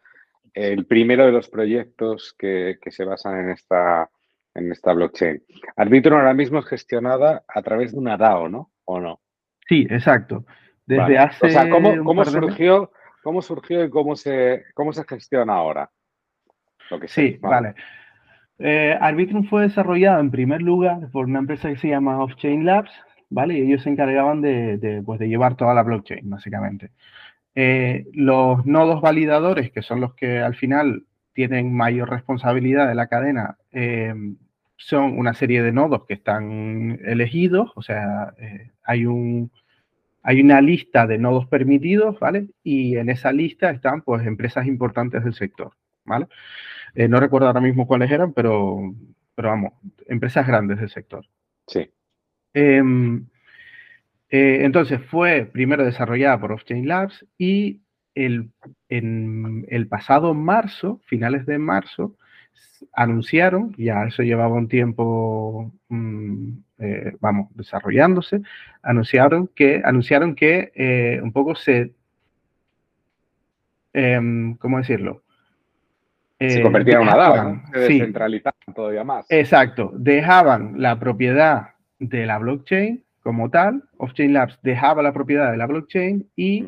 el 0.52 0.84
primero 0.84 1.24
de 1.24 1.32
los 1.32 1.48
proyectos 1.48 2.34
que, 2.38 2.78
se 2.88 3.04
basan 3.06 3.40
en 3.40 3.50
esta, 3.50 4.10
en 4.54 4.70
esta 4.70 4.92
blockchain. 4.92 5.42
Arbitrum 5.76 6.18
ahora 6.18 6.34
mismo 6.34 6.58
es 6.58 6.66
gestionada 6.66 7.42
a 7.48 7.62
través 7.62 7.92
de 7.92 7.98
una 7.98 8.18
DAO, 8.18 8.50
¿no? 8.50 8.72
¿O 8.84 9.00
no? 9.00 9.20
Sí, 9.66 9.86
exacto. 9.88 10.44
Desde 10.84 11.16
hace. 11.16 11.46
O 11.46 11.48
sea, 11.48 11.70
¿cómo, 11.70 12.04
cómo 12.04 12.24
surgió, 12.26 12.92
cómo 13.22 13.40
surgió 13.40 13.84
y 13.84 13.90
cómo 13.90 14.16
se, 14.16 14.64
cómo 14.74 14.92
se 14.92 15.04
gestiona 15.04 15.54
ahora? 15.54 15.90
Lo 16.90 17.00
que 17.00 17.08
sí, 17.08 17.38
vale. 17.40 17.74
Eh, 18.58 18.96
Arbitrum 19.00 19.44
fue 19.44 19.62
desarrollado 19.62 20.20
en 20.20 20.30
primer 20.30 20.62
lugar 20.62 21.10
por 21.10 21.26
una 21.26 21.40
empresa 21.40 21.68
que 21.68 21.76
se 21.76 21.88
llama 21.88 22.22
Offchain 22.22 22.64
Labs, 22.64 22.90
¿vale? 23.28 23.58
Y 23.58 23.62
ellos 23.62 23.82
se 23.82 23.90
encargaban 23.90 24.40
de, 24.40 25.02
pues, 25.04 25.18
de 25.20 25.28
llevar 25.28 25.56
toda 25.56 25.74
la 25.74 25.82
blockchain, 25.82 26.28
básicamente. 26.30 26.90
Eh, 27.54 28.06
los 28.12 28.64
nodos 28.66 29.00
validadores, 29.00 29.70
que 29.72 29.82
son 29.82 30.00
los 30.00 30.14
que 30.14 30.40
al 30.40 30.54
final 30.54 31.04
tienen 31.32 31.74
mayor 31.74 32.10
responsabilidad 32.10 32.88
de 32.88 32.94
la 32.94 33.08
cadena, 33.08 33.58
eh, 33.72 34.14
son 34.76 35.18
una 35.18 35.34
serie 35.34 35.62
de 35.62 35.72
nodos 35.72 36.04
que 36.06 36.14
están 36.14 36.98
elegidos, 37.04 37.72
o 37.76 37.82
sea, 37.82 38.34
hay, 38.84 39.06
un, 39.06 39.50
hay 40.22 40.40
una 40.40 40.60
lista 40.60 41.06
de 41.06 41.18
nodos 41.18 41.46
permitidos, 41.46 42.18
¿vale? 42.20 42.48
Y 42.62 42.96
en 42.96 43.10
esa 43.10 43.32
lista 43.32 43.70
están, 43.70 44.02
pues, 44.02 44.26
empresas 44.26 44.66
importantes 44.66 45.24
del 45.24 45.34
sector, 45.34 45.72
¿vale? 46.04 46.26
Eh, 46.96 47.08
no 47.08 47.20
recuerdo 47.20 47.46
ahora 47.46 47.60
mismo 47.60 47.86
cuáles 47.86 48.10
eran, 48.10 48.32
pero, 48.32 48.94
pero 49.34 49.50
vamos, 49.50 49.74
empresas 50.06 50.46
grandes 50.46 50.80
del 50.80 50.88
sector. 50.88 51.26
Sí. 51.66 51.90
Em, 52.54 53.26
eh, 54.30 54.60
entonces 54.62 55.02
fue 55.02 55.44
primero 55.44 55.84
desarrollada 55.84 56.40
por 56.40 56.52
Offchain 56.52 56.88
Labs 56.88 57.26
y 57.36 57.82
el, 58.14 58.48
en 58.88 59.66
el 59.68 59.88
pasado 59.88 60.32
marzo, 60.32 61.02
finales 61.04 61.44
de 61.44 61.58
marzo, 61.58 62.16
anunciaron, 62.94 63.74
ya 63.76 64.04
eso 64.06 64.22
llevaba 64.22 64.54
un 64.54 64.68
tiempo, 64.68 65.70
mm, 65.88 66.52
eh, 66.78 67.12
vamos, 67.20 67.54
desarrollándose, 67.54 68.40
anunciaron 68.82 69.48
que, 69.48 69.82
anunciaron 69.84 70.34
que 70.34 71.20
un 71.22 71.32
poco 71.32 71.54
se 71.56 71.92
em, 73.92 74.56
¿cómo 74.56 74.78
decirlo? 74.78 75.25
Se 76.38 76.62
convertían 76.62 77.02
en 77.02 77.08
una 77.08 77.16
DAO, 77.16 77.62
se 77.72 77.78
descentralizaban 77.78 78.74
todavía 78.74 79.04
más. 79.04 79.26
Exacto, 79.30 79.90
dejaban 79.94 80.74
la 80.76 80.98
propiedad 80.98 81.70
de 81.98 82.26
la 82.26 82.38
blockchain 82.38 83.02
como 83.26 83.50
tal, 83.50 83.82
Off-Chain 83.96 84.32
Labs 84.32 84.56
dejaba 84.62 85.02
la 85.02 85.12
propiedad 85.12 85.50
de 85.50 85.56
la 85.56 85.66
blockchain 85.66 86.30
y 86.36 86.64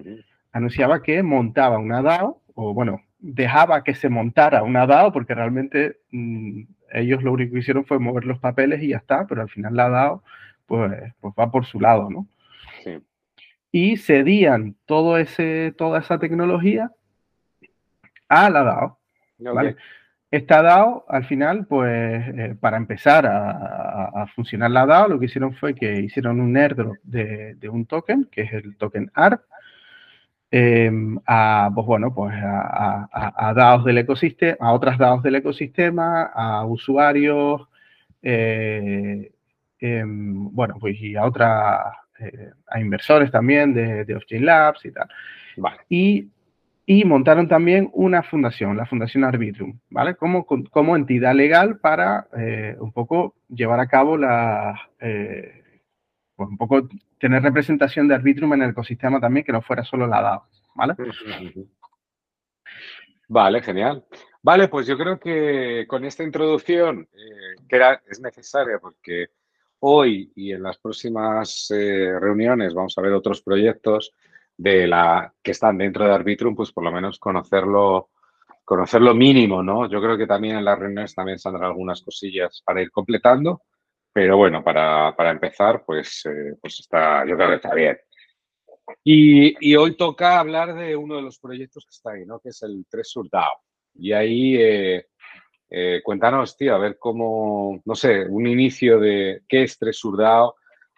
anunciaba 0.50 1.04
que 1.04 1.22
montaba 1.22 1.78
una 1.78 2.02
DAO, 2.02 2.42
o 2.54 2.74
bueno, 2.74 3.00
dejaba 3.20 3.84
que 3.84 3.94
se 3.94 4.08
montara 4.08 4.64
una 4.64 4.84
DAO, 4.84 5.12
porque 5.12 5.36
realmente 5.36 5.98
mm, 6.10 6.62
ellos 6.92 7.22
lo 7.22 7.32
único 7.32 7.52
que 7.52 7.60
hicieron 7.60 7.84
fue 7.84 8.00
mover 8.00 8.24
los 8.24 8.40
papeles 8.40 8.82
y 8.82 8.88
ya 8.88 8.96
está, 8.96 9.24
pero 9.28 9.42
al 9.42 9.48
final 9.48 9.76
la 9.76 9.88
DAO 9.88 10.24
pues, 10.66 10.92
pues 11.20 11.32
va 11.38 11.48
por 11.50 11.64
su 11.64 11.78
lado, 11.78 12.10
¿no? 12.10 12.26
Sí. 12.82 12.98
Y 13.70 13.96
cedían 13.96 14.74
todo 14.84 15.16
ese, 15.16 15.72
toda 15.78 16.00
esa 16.00 16.18
tecnología 16.18 16.90
a 18.28 18.50
la 18.50 18.64
DAO. 18.64 18.97
¿Vale? 19.38 19.76
Esta 20.30 20.60
DAO, 20.60 21.06
al 21.08 21.24
final, 21.24 21.66
pues 21.66 22.22
eh, 22.36 22.54
para 22.60 22.76
empezar 22.76 23.24
a, 23.26 24.26
funcionar 24.34 24.70
la 24.70 24.84
DAO, 24.84 25.08
lo 25.08 25.18
que 25.18 25.26
hicieron 25.26 25.54
fue 25.54 25.74
que 25.74 26.00
hicieron 26.00 26.40
un 26.40 26.54
airdrop 26.56 26.96
de, 27.02 27.54
de 27.54 27.68
un 27.68 27.86
token, 27.86 28.28
que 28.30 28.42
es 28.42 28.52
el 28.52 28.76
token 28.76 29.10
ARP, 29.14 29.42
em, 30.50 31.18
a, 31.26 31.70
pues 31.74 31.86
bueno, 31.86 32.14
pues 32.14 32.34
a, 32.36 33.08
a, 33.10 33.54
DAOs 33.54 33.84
del 33.86 33.98
ecosistema, 33.98 34.56
a 34.60 34.72
otras 34.72 34.98
DAOs 34.98 35.22
del 35.22 35.36
ecosistema, 35.36 36.24
a 36.24 36.64
usuarios, 36.66 37.62
eh, 38.22 39.32
em, 39.80 40.54
bueno, 40.54 40.76
pues 40.78 41.00
y 41.00 41.16
a 41.16 41.24
otras, 41.24 41.94
eh, 42.20 42.50
a 42.66 42.80
inversores 42.80 43.30
también 43.30 43.72
de, 43.72 44.04
de 44.04 44.14
Off-Chain 44.16 44.44
Labs 44.44 44.84
y 44.84 44.92
tal. 44.92 45.08
Vale. 45.56 45.78
Y 45.88 46.28
y 46.90 47.04
montaron 47.04 47.48
también 47.48 47.90
una 47.92 48.22
fundación, 48.22 48.74
la 48.74 48.86
Fundación 48.86 49.22
Arbitrum, 49.22 49.78
¿vale? 49.90 50.16
Como, 50.16 50.46
como 50.46 50.96
entidad 50.96 51.34
legal 51.34 51.80
para 51.80 52.28
eh, 52.34 52.76
un 52.80 52.92
poco 52.92 53.34
llevar 53.46 53.78
a 53.78 53.88
cabo 53.88 54.16
la, 54.16 54.88
eh, 54.98 55.82
pues 56.34 56.48
un 56.48 56.56
poco 56.56 56.88
tener 57.18 57.42
representación 57.42 58.08
de 58.08 58.14
Arbitrum 58.14 58.54
en 58.54 58.62
el 58.62 58.70
ecosistema 58.70 59.20
también, 59.20 59.44
que 59.44 59.52
no 59.52 59.60
fuera 59.60 59.84
solo 59.84 60.06
la 60.06 60.22
DAO, 60.22 60.46
¿vale? 60.74 60.94
Vale, 63.28 63.60
genial. 63.60 64.06
Vale, 64.40 64.68
pues 64.68 64.86
yo 64.86 64.96
creo 64.96 65.20
que 65.20 65.84
con 65.86 66.06
esta 66.06 66.24
introducción, 66.24 67.06
eh, 67.12 67.62
que 67.68 67.76
era, 67.76 68.02
es 68.08 68.18
necesaria 68.18 68.78
porque 68.78 69.26
hoy 69.80 70.32
y 70.34 70.52
en 70.52 70.62
las 70.62 70.78
próximas 70.78 71.68
reuniones 71.70 72.72
vamos 72.72 72.96
a 72.96 73.02
ver 73.02 73.12
otros 73.12 73.42
proyectos 73.42 74.14
de 74.58 74.86
la 74.88 75.32
que 75.42 75.52
están 75.52 75.78
dentro 75.78 76.04
de 76.04 76.12
Arbitrum, 76.12 76.54
pues 76.54 76.72
por 76.72 76.84
lo 76.84 76.92
menos 76.92 77.18
conocerlo, 77.18 78.10
conocerlo 78.64 79.14
mínimo, 79.14 79.62
¿no? 79.62 79.88
Yo 79.88 80.02
creo 80.02 80.18
que 80.18 80.26
también 80.26 80.56
en 80.56 80.64
las 80.64 80.78
reuniones 80.78 81.14
también 81.14 81.38
saldrán 81.38 81.70
algunas 81.70 82.02
cosillas 82.02 82.60
para 82.64 82.82
ir 82.82 82.90
completando, 82.90 83.62
pero 84.12 84.36
bueno, 84.36 84.62
para, 84.64 85.14
empezar, 85.30 85.84
pues, 85.86 86.26
eh, 86.26 86.56
pues 86.60 86.80
está, 86.80 87.24
yo 87.24 87.36
creo 87.36 87.48
que 87.50 87.54
está 87.54 87.72
bien. 87.72 87.96
Y, 89.04 89.76
hoy 89.76 89.96
toca 89.96 90.38
hablar 90.40 90.74
de 90.74 90.96
uno 90.96 91.16
de 91.16 91.22
los 91.22 91.38
proyectos 91.38 91.84
que 91.84 91.90
está 91.90 92.12
ahí, 92.12 92.26
¿no? 92.26 92.40
Que 92.40 92.50
es 92.50 92.62
el 92.62 92.84
3 92.90 93.14
DAO. 93.30 93.62
Y 93.94 94.12
ahí 94.12 94.56
eh, 94.58 95.06
eh, 95.70 96.00
cuéntanos, 96.02 96.56
tío, 96.56 96.74
a 96.74 96.78
ver 96.78 96.98
cómo, 96.98 97.80
no 97.84 97.94
sé, 97.94 98.26
un 98.26 98.46
inicio 98.46 98.98
de 98.98 99.42
qué 99.48 99.64
es 99.64 99.78
3 99.78 100.00
DAO, 100.16 100.56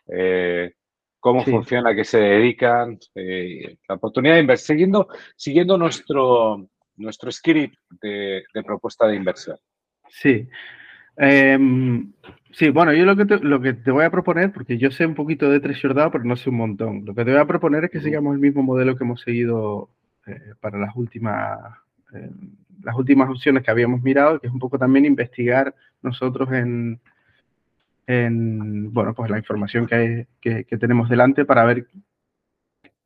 eh, 0.09 0.73
cómo 1.21 1.45
funciona, 1.45 1.91
a 1.91 1.95
qué 1.95 2.05
se 2.05 2.19
dedican, 2.19 2.99
eh, 3.15 3.77
la 3.89 3.95
oportunidad 3.95 4.35
de 4.35 4.41
invertir, 4.41 4.67
siguiendo, 4.67 5.09
siguiendo 5.37 5.79
nuestro, 5.79 6.69
nuestro 6.97 7.31
script 7.31 7.77
de, 8.03 8.43
propuesta 8.65 9.07
de 9.07 9.17
inversión. 9.17 9.57
Sí. 10.09 10.49
Em, 11.17 12.12
sí, 12.53 12.71
bueno, 12.71 12.93
yo 12.95 13.05
lo 13.05 13.17
que, 13.17 13.27
te, 13.27 13.39
lo 13.39 13.61
que 13.61 13.75
te 13.75 13.91
voy 13.91 14.05
a 14.05 14.11
proponer, 14.11 14.53
porque 14.53 14.79
yo 14.79 14.91
sé 14.91 15.07
un 15.07 15.15
poquito 15.15 15.50
de 15.50 15.61
Treasure 15.61 15.95
DAO, 15.95 16.11
pero 16.11 16.25
no 16.25 16.37
sé 16.37 16.50
un 16.50 16.57
montón. 16.57 17.05
Lo 17.05 17.15
que 17.15 17.25
te 17.25 17.31
voy 17.31 17.41
a 17.41 17.47
proponer 17.47 17.85
es 17.85 17.91
que 17.91 18.00
sigamos 18.00 18.35
el 18.35 18.41
mismo 18.41 18.62
modelo 18.62 18.97
que 18.97 19.05
hemos 19.05 19.21
seguido 19.21 19.91
eh, 20.27 20.55
para 20.61 20.79
las 20.79 20.97
últimas, 20.97 21.59
eh, 22.15 22.31
las 22.83 22.97
últimas 22.97 23.29
opciones 23.29 23.62
que 23.62 23.71
habíamos 23.71 24.03
mirado, 24.03 24.41
que 24.41 24.47
es 24.47 24.53
un 24.53 24.59
poco 24.59 24.79
también 24.79 25.05
investigar 25.05 25.75
nosotros 26.03 26.50
en, 26.53 26.99
en 28.11 28.93
bueno, 28.93 29.14
pues 29.14 29.31
la 29.31 29.38
información 29.38 29.87
que, 29.87 30.26
que, 30.40 30.64
tenemos 30.79 31.09
delante 31.09 31.45
para 31.45 31.64
ver 31.64 31.87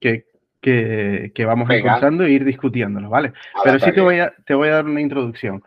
qué, 0.01 0.25
vamos 1.45 1.69
encontrando 1.71 2.25
e 2.25 2.33
ir 2.33 2.45
discutiéndolo, 2.45 3.11
¿vale? 3.11 3.33
Pero 3.63 3.79
sí 3.79 3.93
te 3.93 4.01
voy, 4.01 4.21
a, 4.21 4.33
te 4.47 4.55
voy 4.55 4.69
a 4.69 4.77
dar 4.77 4.87
una 4.87 5.03
introducción. 5.03 5.63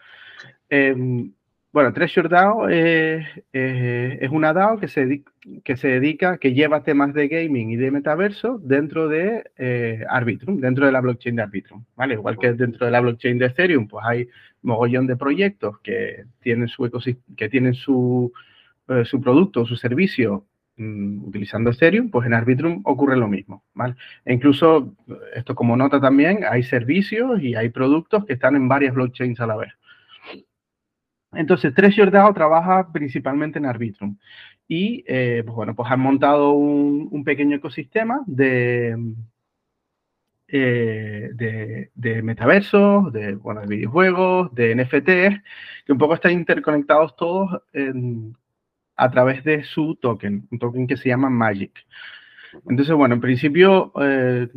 Em, 0.70 1.32
bueno, 1.72 1.94
Treasure 1.94 2.30
DAO 2.30 2.68
es, 2.70 3.28
es, 3.54 4.30
una 4.32 4.54
DAO 4.54 4.80
que 4.80 4.88
se, 4.88 5.24
que 5.64 5.78
se 5.78 5.88
dedica, 5.88 6.40
que 6.40 6.54
lleva 6.54 6.82
temas 6.82 7.14
de 7.14 7.28
gaming 7.28 7.70
y 7.70 7.76
de 7.76 7.92
metaverso 7.92 8.58
dentro 8.64 9.08
de 9.08 9.52
eh, 9.58 10.04
Arbitrum, 10.10 10.60
dentro 10.60 10.88
de 10.88 10.92
la 10.92 11.02
blockchain 11.02 11.36
de 11.36 11.44
Arbitrum, 11.44 11.84
¿vale? 11.96 12.16
Igual 12.16 12.40
que 12.40 12.54
dentro 12.54 12.88
de 12.88 12.92
la 12.92 13.02
blockchain 13.02 13.38
de 13.38 13.46
Ethereum, 13.46 13.88
pues 13.88 14.04
hay 14.08 14.28
mogollón 14.64 15.06
de 15.06 15.16
proyectos 15.16 15.80
que 15.82 16.26
tienen 16.42 16.68
su 16.68 16.90
que 17.36 17.50
tienen 17.50 17.76
su, 17.76 18.34
eh, 18.90 19.04
su 19.06 19.20
producto 19.20 19.62
o 19.62 19.66
su 19.66 19.76
servicio 19.76 20.46
mm, 20.78 21.26
utilizando 21.28 21.72
Ethereum, 21.72 22.10
pues 22.10 22.26
en 22.26 22.34
Arbitrum 22.34 22.82
ocurre 22.86 23.18
lo 23.18 23.28
mismo. 23.28 23.64
E 24.26 24.34
incluso, 24.34 24.94
esto 25.36 25.56
como 25.56 25.76
nota 25.76 26.00
también, 26.00 26.46
hay 26.50 26.64
servicios 26.64 27.42
y 27.42 27.56
hay 27.56 27.70
productos 27.70 28.26
que 28.26 28.34
están 28.34 28.56
en 28.56 28.68
varias 28.70 28.94
blockchains 28.94 29.40
a 29.42 29.48
la 29.48 29.58
vez. 29.58 29.74
Entonces, 31.34 31.74
Treasure 31.74 32.12
DAO 32.12 32.34
trabaja 32.34 32.92
principalmente 32.92 33.60
en 33.60 33.66
Arbitrum. 33.66 34.18
Y, 34.68 35.04
eh, 35.08 35.44
pues 35.46 35.56
bueno, 35.56 35.76
pues 35.76 35.92
han 35.92 36.00
montado 36.00 36.52
un, 36.52 37.24
pequeño 37.24 37.58
ecosistema 37.58 38.22
de, 38.26 38.98
eh, 40.48 41.30
de, 41.34 41.92
de, 41.94 42.22
metaversos, 42.22 43.12
de, 43.14 43.36
bueno, 43.36 43.62
de 43.62 43.68
videojuegos, 43.68 44.54
de 44.56 44.76
NFTs, 44.76 45.44
que 45.86 45.92
un 45.92 45.98
poco 45.98 46.16
están 46.16 46.32
interconectados 46.32 47.16
todos 47.16 47.62
en, 47.74 48.36
a 48.98 49.12
través 49.12 49.44
de 49.44 49.64
su 49.64 49.96
token, 49.96 50.48
un 50.52 50.60
token 50.60 50.88
que 50.88 50.98
se 50.98 51.10
llama 51.10 51.30
Magic. 51.30 51.72
Entonces, 52.68 52.96
bueno, 52.96 53.16
en 53.16 53.22
principio 53.22 53.94
eh, 54.02 54.50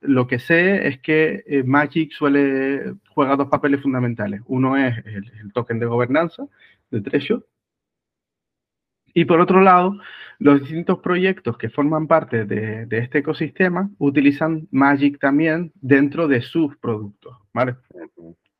lo 0.00 0.26
que 0.26 0.38
sé 0.38 0.86
es 0.86 1.00
que 1.00 1.42
eh, 1.46 1.62
Magic 1.64 2.12
suele 2.12 2.94
juega 3.08 3.36
dos 3.36 3.48
papeles 3.48 3.82
fundamentales. 3.82 4.40
Uno 4.46 4.76
es 4.76 4.96
el, 5.06 5.52
token 5.52 5.78
de 5.78 5.86
gobernanza 5.86 6.46
de 6.90 7.00
Treasure. 7.00 7.42
Y 9.12 9.24
por 9.24 9.40
otro 9.40 9.60
lado, 9.60 9.98
los 10.38 10.60
distintos 10.60 10.98
proyectos 10.98 11.56
que 11.56 11.70
forman 11.70 12.06
parte 12.06 12.44
de, 12.44 12.86
de, 12.86 12.98
este 12.98 13.18
ecosistema 13.18 13.88
utilizan 13.98 14.66
Magic 14.72 15.18
también 15.20 15.72
dentro 15.80 16.26
de 16.26 16.42
sus 16.42 16.76
productos, 16.78 17.36
¿vale? 17.52 17.76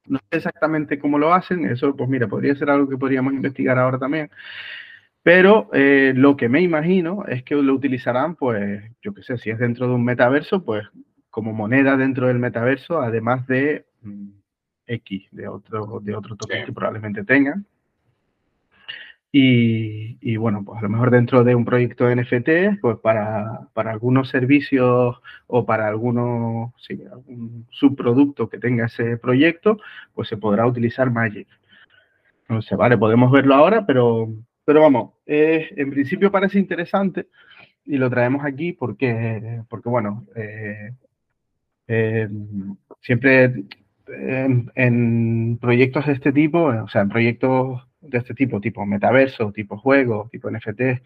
No 0.07 0.19
sé 0.31 0.37
exactamente 0.39 0.99
cómo 0.99 1.19
lo 1.19 1.35
hacen, 1.35 1.65
eso 1.65 1.97
pues 1.97 2.09
mira, 2.09 2.29
podría 2.29 2.55
ser 2.55 2.71
algo 2.71 2.89
que 2.89 2.97
podríamos 2.97 3.33
investigar 3.33 3.79
ahora 3.79 3.99
también, 3.99 4.31
pero 5.25 5.71
eh, 5.73 6.13
lo 6.15 6.37
que 6.37 6.51
me 6.51 6.61
imagino 6.61 7.25
es 7.27 7.43
que 7.45 7.55
lo 7.55 7.73
utilizarán, 7.73 8.37
pues, 8.37 8.85
yo 9.01 9.15
qué 9.15 9.23
sé, 9.23 9.39
si 9.39 9.49
es 9.49 9.59
dentro 9.59 9.89
de 9.89 9.95
un 9.95 10.05
metaverso, 10.05 10.63
pues 10.63 10.85
como 11.31 11.55
moneda 11.55 11.97
dentro 11.97 12.29
del 12.29 12.39
metaverso, 12.39 13.01
además 13.01 13.47
de 13.47 13.87
mm, 14.03 14.29
X, 14.87 15.27
de 15.33 15.49
otro, 15.49 16.01
de 16.01 16.15
otro 16.15 16.37
token 16.37 16.67
que 16.67 16.73
probablemente 16.75 17.25
tengan. 17.25 17.67
Y, 19.33 20.19
y, 20.21 20.37
bueno, 20.37 20.63
pues 20.63 20.79
a 20.79 20.83
lo 20.83 20.91
mejor 20.91 21.11
dentro 21.11 21.43
de 21.43 21.55
un 21.55 21.65
proyecto 21.65 22.05
de 22.05 22.17
NFT, 22.17 22.81
pues 22.83 22.99
para, 22.99 23.69
para 23.73 23.93
algunos 23.93 24.29
servicios 24.29 25.23
o 25.47 25.65
para 25.65 25.89
algunos, 25.89 26.73
sí, 26.87 27.03
algún 27.11 27.67
subproducto 27.71 28.51
que 28.51 28.59
tenga 28.59 28.87
ese 28.87 29.17
proyecto, 29.17 29.79
pues 30.13 30.29
se 30.29 30.37
podrá 30.37 30.67
utilizar 30.67 31.11
Magic. 31.11 31.49
No 32.51 32.61
sé, 32.61 32.77
vale, 32.77 32.99
podemos 32.99 33.33
verlo 33.33 33.55
ahora, 33.55 33.87
pero 33.87 34.29
pero 34.65 34.81
vamos, 34.81 35.13
en 35.27 35.91
principio 35.91 36.31
parece 36.31 36.59
interesante 36.59 37.27
y 37.85 37.97
lo 37.97 38.11
traemos 38.11 38.45
aquí 38.45 38.73
porque, 38.73 39.63
porque 39.69 39.89
bueno, 39.89 40.27
eh, 40.35 40.93
eh, 41.87 42.29
siempre 43.01 43.65
en, 44.07 45.59
proyectos 45.59 46.07
de 46.07 46.13
este 46.13 46.33
tipo, 46.33 46.65
o 46.65 46.89
sea, 46.89 47.03
en 47.03 47.09
proyectos 47.09 47.87
de 48.01 48.19
este 48.19 48.35
tipo, 48.35 48.61
tipo 48.61 48.85
metaverso, 48.87 49.53
tipo 49.53 49.79
juego, 49.79 50.29
tipo 50.31 50.51
NFT, 50.51 51.03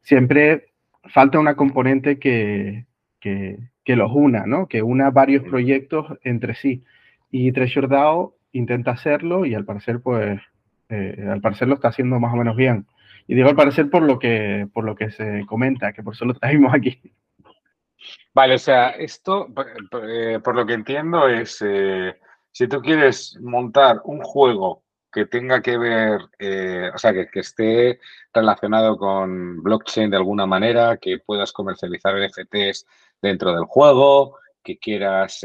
siempre 0.00 0.72
falta 1.04 1.38
una 1.38 1.56
componente 1.56 2.18
que, 2.18 2.86
que, 3.20 3.58
que 3.84 3.96
los 3.96 4.12
una, 4.12 4.46
¿no? 4.46 4.68
Que 4.68 4.82
una 4.82 5.10
varios 5.10 5.44
proyectos 5.44 6.18
entre 6.22 6.54
sí. 6.54 6.84
Y 7.30 7.52
Treasure 7.52 7.88
DAO 7.88 8.36
intenta 8.52 8.92
hacerlo 8.92 9.46
y 9.46 9.54
al 9.54 9.64
parecer, 9.64 10.00
pues, 10.00 10.40
eh, 10.88 11.26
al 11.28 11.40
parecer 11.40 11.68
lo 11.68 11.74
está 11.74 11.88
haciendo 11.88 12.20
más 12.20 12.32
o 12.32 12.36
menos 12.36 12.56
bien. 12.56 12.86
Y 13.26 13.34
digo 13.34 13.48
al 13.48 13.56
parecer 13.56 13.88
por 13.90 14.02
lo 14.02 14.18
que, 14.18 14.68
por 14.72 14.84
lo 14.84 14.94
que 14.94 15.10
se 15.10 15.44
comenta, 15.46 15.92
que 15.92 16.02
por 16.02 16.14
eso 16.14 16.24
lo 16.24 16.34
trajimos 16.34 16.74
aquí. 16.74 17.00
Vale, 18.34 18.54
o 18.54 18.58
sea, 18.58 18.90
esto, 18.90 19.48
eh, 20.08 20.40
por 20.42 20.54
lo 20.54 20.66
que 20.66 20.72
entiendo, 20.74 21.28
es 21.28 21.62
eh, 21.64 22.18
si 22.50 22.66
tú 22.66 22.80
quieres 22.80 23.38
montar 23.40 24.00
un 24.04 24.20
juego 24.22 24.84
que 25.12 25.26
tenga 25.26 25.60
que 25.60 25.76
ver, 25.76 26.20
eh, 26.38 26.90
o 26.94 26.98
sea, 26.98 27.12
que, 27.12 27.28
esté 27.34 28.00
relacionado 28.32 28.96
con 28.96 29.62
blockchain 29.62 30.10
de 30.10 30.16
alguna 30.16 30.46
manera, 30.46 30.96
que 30.96 31.18
puedas 31.18 31.52
comercializar 31.52 32.14
NFTs 32.16 32.86
dentro 33.20 33.52
del 33.54 33.64
juego, 33.64 34.38
que 34.64 34.78
quieras 34.78 35.44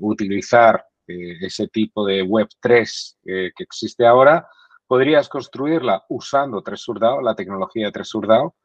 utilizar 0.00 0.84
ese 1.06 1.68
tipo 1.68 2.04
de 2.04 2.24
Web3 2.24 3.16
que 3.24 3.62
existe 3.62 4.06
ahora, 4.06 4.46
podrías 4.88 5.28
construirla 5.28 6.04
usando 6.08 6.62
Tresurdao, 6.62 7.20
la 7.20 7.36
tecnología 7.36 7.86
de 7.86 7.92
Tresurdao, 7.92 8.56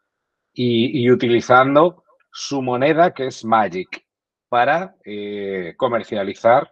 y, 0.54 1.04
y, 1.04 1.12
utilizando 1.12 2.04
su 2.32 2.62
moneda 2.62 3.14
que 3.14 3.28
es 3.28 3.44
Magic 3.44 4.06
para 4.50 4.96
eh, 5.04 5.74
comercializar 5.78 6.72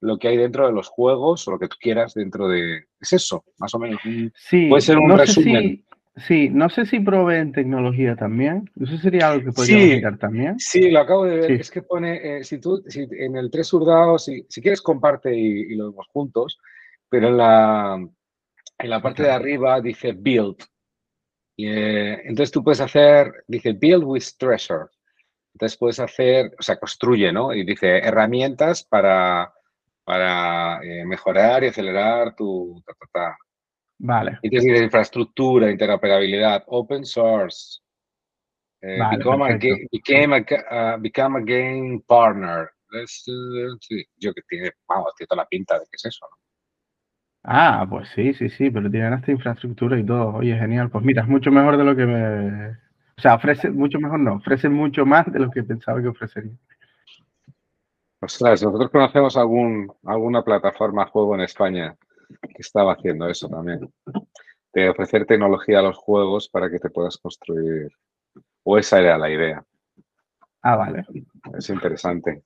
lo 0.00 0.18
que 0.18 0.28
hay 0.28 0.36
dentro 0.36 0.66
de 0.66 0.72
los 0.72 0.88
juegos 0.88 1.46
o 1.46 1.52
lo 1.52 1.58
que 1.58 1.68
tú 1.68 1.76
quieras 1.80 2.14
dentro 2.14 2.48
de... 2.48 2.86
Es 3.00 3.12
eso, 3.12 3.44
más 3.58 3.74
o 3.74 3.78
menos. 3.78 4.00
Sí, 4.34 4.68
Puede 4.68 4.80
ser 4.80 4.98
un 4.98 5.08
no 5.08 5.16
resumen. 5.16 5.84
Si, 6.16 6.26
sí, 6.26 6.48
no 6.50 6.68
sé 6.68 6.86
si 6.86 6.98
proveen 7.00 7.52
tecnología 7.52 8.16
también. 8.16 8.68
Eso 8.80 8.96
sería 8.98 9.30
algo 9.30 9.44
que 9.44 9.52
podríamos 9.52 10.12
sí, 10.12 10.18
también. 10.18 10.58
Sí, 10.58 10.90
lo 10.90 11.00
acabo 11.00 11.24
de 11.24 11.36
ver. 11.36 11.46
Sí. 11.46 11.52
Es 11.60 11.70
que 11.70 11.82
pone, 11.82 12.38
eh, 12.38 12.44
si 12.44 12.58
tú, 12.58 12.82
si, 12.88 13.06
en 13.12 13.36
el 13.36 13.50
3 13.50 13.72
Urdao, 13.74 14.18
si, 14.18 14.44
si 14.48 14.60
quieres 14.60 14.82
comparte 14.82 15.32
y, 15.32 15.72
y, 15.72 15.76
lo 15.76 15.90
vemos 15.90 16.08
juntos, 16.08 16.58
pero 17.08 17.28
en 17.28 17.36
la, 17.36 18.08
en 18.82 18.90
la 18.90 19.00
parte 19.00 19.22
de 19.22 19.30
arriba 19.30 19.80
dice 19.80 20.12
build. 20.12 20.56
Y, 21.56 21.68
eh, 21.68 22.22
entonces 22.24 22.50
tú 22.50 22.64
puedes 22.64 22.80
hacer, 22.80 23.44
dice 23.46 23.72
build 23.72 24.04
with 24.04 24.24
treasure. 24.38 24.86
Entonces 25.54 25.78
puedes 25.78 26.00
hacer, 26.00 26.54
o 26.58 26.62
sea, 26.62 26.78
construye, 26.78 27.32
¿no? 27.32 27.52
Y 27.52 27.64
dice 27.64 27.98
herramientas 27.98 28.84
para, 28.84 29.52
para 30.04 30.82
eh, 30.82 31.04
mejorar 31.04 31.64
y 31.64 31.68
acelerar 31.68 32.34
tu... 32.34 32.82
Vale. 33.98 34.38
Y 34.42 34.48
dice 34.48 34.82
infraestructura, 34.82 35.70
interoperabilidad, 35.70 36.64
open 36.68 37.04
source. 37.04 37.80
Eh, 38.80 38.98
become, 39.18 39.44
a, 39.44 40.96
become, 40.96 41.38
a, 41.38 41.42
game 41.44 42.02
partner. 42.06 42.70
yo 44.16 44.32
que 44.32 44.42
tiene, 44.48 44.70
vamos, 44.88 45.12
tiene 45.18 45.28
toda 45.28 45.42
la 45.42 45.48
pinta 45.48 45.78
de 45.78 45.84
que 45.84 45.96
es 45.96 46.04
eso, 46.06 46.26
¿no? 46.30 46.49
Ah, 47.42 47.86
pues 47.88 48.08
sí, 48.10 48.34
sí, 48.34 48.48
sí, 48.50 48.70
pero 48.70 48.90
tienen 48.90 49.14
esta 49.14 49.30
infraestructura 49.30 49.98
y 49.98 50.04
todo. 50.04 50.34
Oye, 50.36 50.56
genial. 50.58 50.90
Pues 50.90 51.04
mira, 51.04 51.22
es 51.22 51.28
mucho 51.28 51.50
mejor 51.50 51.76
de 51.76 51.84
lo 51.84 51.96
que 51.96 52.06
me, 52.06 52.70
o 53.20 53.22
sea, 53.22 53.34
ofrece 53.34 53.70
mucho 53.70 54.00
mejor, 54.00 54.18
no, 54.18 54.36
ofrece 54.36 54.70
mucho 54.70 55.04
más 55.04 55.30
de 55.30 55.40
lo 55.40 55.50
que 55.50 55.62
pensaba 55.62 56.00
que 56.00 56.08
ofrecería. 56.08 56.52
Ostras, 58.18 58.62
nosotros 58.62 58.90
conocemos 58.90 59.36
algún, 59.36 59.92
alguna 60.06 60.42
plataforma 60.42 61.04
juego 61.04 61.34
en 61.34 61.42
España 61.42 61.94
que 62.40 62.60
estaba 62.62 62.94
haciendo 62.94 63.28
eso 63.28 63.46
también. 63.46 63.92
De 64.72 64.88
ofrecer 64.88 65.26
tecnología 65.26 65.80
a 65.80 65.82
los 65.82 65.98
juegos 65.98 66.48
para 66.48 66.70
que 66.70 66.78
te 66.78 66.88
puedas 66.88 67.18
construir. 67.18 67.90
O 68.62 68.78
esa 68.78 69.00
era 69.00 69.18
la 69.18 69.28
idea. 69.28 69.62
Ah, 70.62 70.76
vale. 70.76 71.04
Es 71.58 71.68
interesante. 71.68 72.42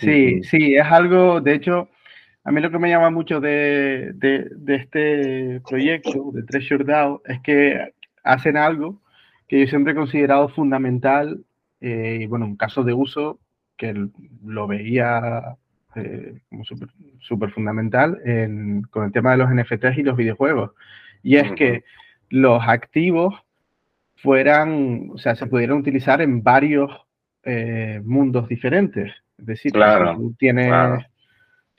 Sí, 0.00 0.42
sí, 0.42 0.74
es 0.74 0.84
algo, 0.84 1.40
de 1.40 1.54
hecho, 1.54 1.88
a 2.44 2.50
mí 2.50 2.60
lo 2.60 2.70
que 2.70 2.78
me 2.78 2.90
llama 2.90 3.10
mucho 3.10 3.40
de, 3.40 4.12
de, 4.14 4.48
de 4.50 4.74
este 4.74 5.60
proyecto, 5.68 6.30
de 6.32 6.42
Treasure 6.42 6.84
DAO, 6.84 7.22
es 7.24 7.40
que 7.40 7.92
hacen 8.24 8.56
algo 8.56 9.00
que 9.48 9.60
yo 9.60 9.66
siempre 9.66 9.92
he 9.92 9.96
considerado 9.96 10.48
fundamental, 10.48 11.44
eh, 11.80 12.18
y 12.22 12.26
bueno, 12.26 12.46
un 12.46 12.56
caso 12.56 12.84
de 12.84 12.94
uso 12.94 13.38
que 13.76 14.08
lo 14.44 14.66
veía 14.66 15.56
eh, 15.94 16.40
como 16.48 16.64
súper 17.20 17.50
fundamental 17.50 18.18
con 18.90 19.04
el 19.04 19.12
tema 19.12 19.32
de 19.32 19.36
los 19.38 19.50
NFTs 19.50 19.98
y 19.98 20.02
los 20.02 20.16
videojuegos. 20.16 20.70
Y 21.22 21.36
es 21.36 21.52
que 21.52 21.84
los 22.28 22.62
activos 22.66 23.34
fueran, 24.16 25.10
o 25.12 25.18
sea, 25.18 25.34
se 25.34 25.46
pudieran 25.46 25.78
utilizar 25.78 26.22
en 26.22 26.42
varios 26.42 26.90
eh, 27.44 28.00
mundos 28.04 28.48
diferentes. 28.48 29.12
Es 29.36 29.46
decir, 29.46 29.72
claro, 29.72 30.14
tú 30.16 30.34
tienes, 30.38 30.72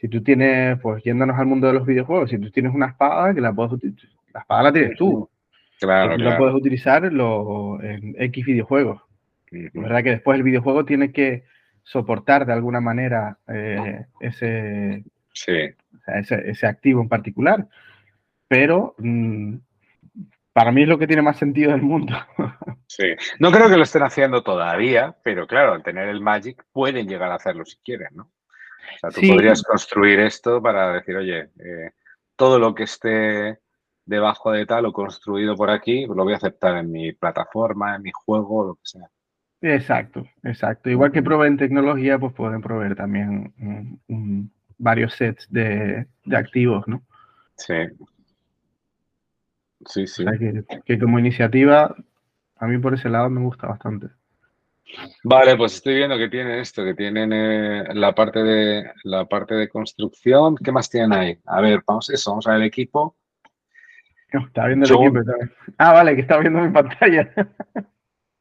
si 0.04 0.10
tú 0.10 0.22
tienes, 0.22 0.78
pues 0.82 1.02
yéndonos 1.02 1.40
al 1.40 1.46
mundo 1.46 1.68
de 1.68 1.72
los 1.72 1.86
videojuegos, 1.86 2.30
si 2.30 2.38
tú 2.38 2.52
tienes 2.52 2.76
una 2.76 2.88
espada, 2.88 3.34
que 3.34 3.40
la 3.40 3.54
puedes 3.54 3.82
la 4.34 4.42
espada 4.42 4.64
la 4.64 4.74
tienes 4.74 4.98
tú. 4.98 5.30
Claro, 5.80 6.18
Lo 6.18 6.38
puedes 6.38 6.54
utilizar 6.54 7.06
en 7.06 8.16
X 8.20 8.46
videojuegos. 8.46 9.02
verdad 9.50 10.04
que 10.04 10.10
después 10.10 10.36
el 10.36 10.44
videojuego 10.44 10.84
tiene 10.84 11.14
que 11.14 11.46
soportar 11.84 12.46
de 12.46 12.52
alguna 12.52 12.82
manera 12.82 13.38
eh, 13.48 14.04
ese, 14.20 15.06
ese, 15.34 16.68
activo 16.68 17.02
en 17.02 17.08
particular. 17.08 17.66
Pero 18.50 18.96
mm, 18.98 19.56
para 20.52 20.74
mí 20.74 20.82
es 20.82 20.90
lo 20.90 21.00
que 21.00 21.08
tiene 21.08 21.22
más 21.22 21.38
sentido 21.38 21.72
del 21.72 21.82
mundo. 21.82 22.14
Sí, 22.86 23.06
no 23.40 23.52
creo 23.52 23.70
que 23.70 23.78
lo 23.78 23.82
estén 23.82 24.04
haciendo 24.04 24.44
todavía, 24.44 25.16
pero 25.24 25.48
claro, 25.48 25.74
al 25.74 25.82
tener 25.82 26.10
el 26.10 26.22
Magic 26.22 26.64
pueden 26.72 27.08
llegar 27.08 27.32
a 27.32 27.36
hacerlo 27.36 27.66
si 27.66 27.78
quieren, 27.78 28.10
¿no? 28.14 28.30
O 28.96 29.00
sea, 29.00 29.10
tú 29.10 29.28
podrías 29.28 29.64
construir 29.64 30.20
esto 30.20 30.62
para 30.62 30.94
decir, 30.94 31.16
oye, 31.16 31.50
eh, 31.60 31.92
todo 32.36 32.60
lo 32.60 32.74
que 32.76 32.84
esté 32.84 33.60
debajo 34.06 34.52
de 34.52 34.66
tal 34.66 34.86
o 34.86 34.94
construido 34.94 35.56
por 35.56 35.70
aquí, 35.70 36.06
lo 36.06 36.24
voy 36.24 36.34
a 36.34 36.38
aceptar 36.38 36.78
en 36.78 36.92
mi 36.92 37.14
plataforma, 37.14 37.96
en 37.96 38.02
mi 38.02 38.12
juego, 38.12 38.66
lo 38.66 38.76
que 38.76 38.82
sea. 38.84 39.10
Exacto, 39.62 40.26
exacto. 40.44 40.90
Igual 40.90 41.12
que 41.14 41.24
proveen 41.24 41.58
tecnología, 41.58 42.20
pues 42.20 42.34
pueden 42.34 42.62
proveer 42.62 42.96
también 42.96 43.54
varios 44.78 45.14
sets 45.14 45.48
de, 45.50 46.06
activos, 46.34 46.86
¿no? 46.88 47.02
Sí. 47.56 47.76
Sí, 49.86 50.08
sí. 50.08 50.26
que, 50.86 51.00
como 51.00 51.20
iniciativa, 51.20 51.96
a 52.58 52.68
mí 52.68 52.78
por 52.78 52.94
ese 52.94 53.10
lado 53.10 53.30
me 53.30 53.42
gusta 53.42 53.68
bastante. 53.68 54.08
Vale, 55.24 55.56
pues 55.58 55.76
estoy 55.76 55.96
viendo 55.96 56.18
que 56.18 56.30
tienen 56.30 56.60
esto, 56.60 56.84
que 56.84 56.94
tienen 56.94 57.32
eh, 57.34 57.94
la 57.94 58.14
parte 58.14 58.44
de 58.44 58.92
la 59.04 59.26
parte 59.26 59.56
de 59.56 59.70
construcción. 59.70 60.56
¿Qué 60.56 60.72
más 60.72 60.90
tienen 60.90 61.14
ahí? 61.14 61.40
A 61.46 61.62
ver, 61.62 61.84
vamos 61.86 62.10
a 62.10 62.14
eso, 62.14 62.32
vamos 62.32 62.48
a 62.48 62.52
ver 62.52 62.62
el 62.62 62.68
equipo. 62.68 63.16
Estaba 64.28 64.68
viendo 64.68 64.86
el 64.86 64.92
equipo 64.92 65.20
Ah, 65.78 65.94
vale, 65.94 66.16
que 66.16 66.22
estaba 66.22 66.42
viendo 66.42 66.60
mi 66.60 66.72
pantalla. 66.72 67.32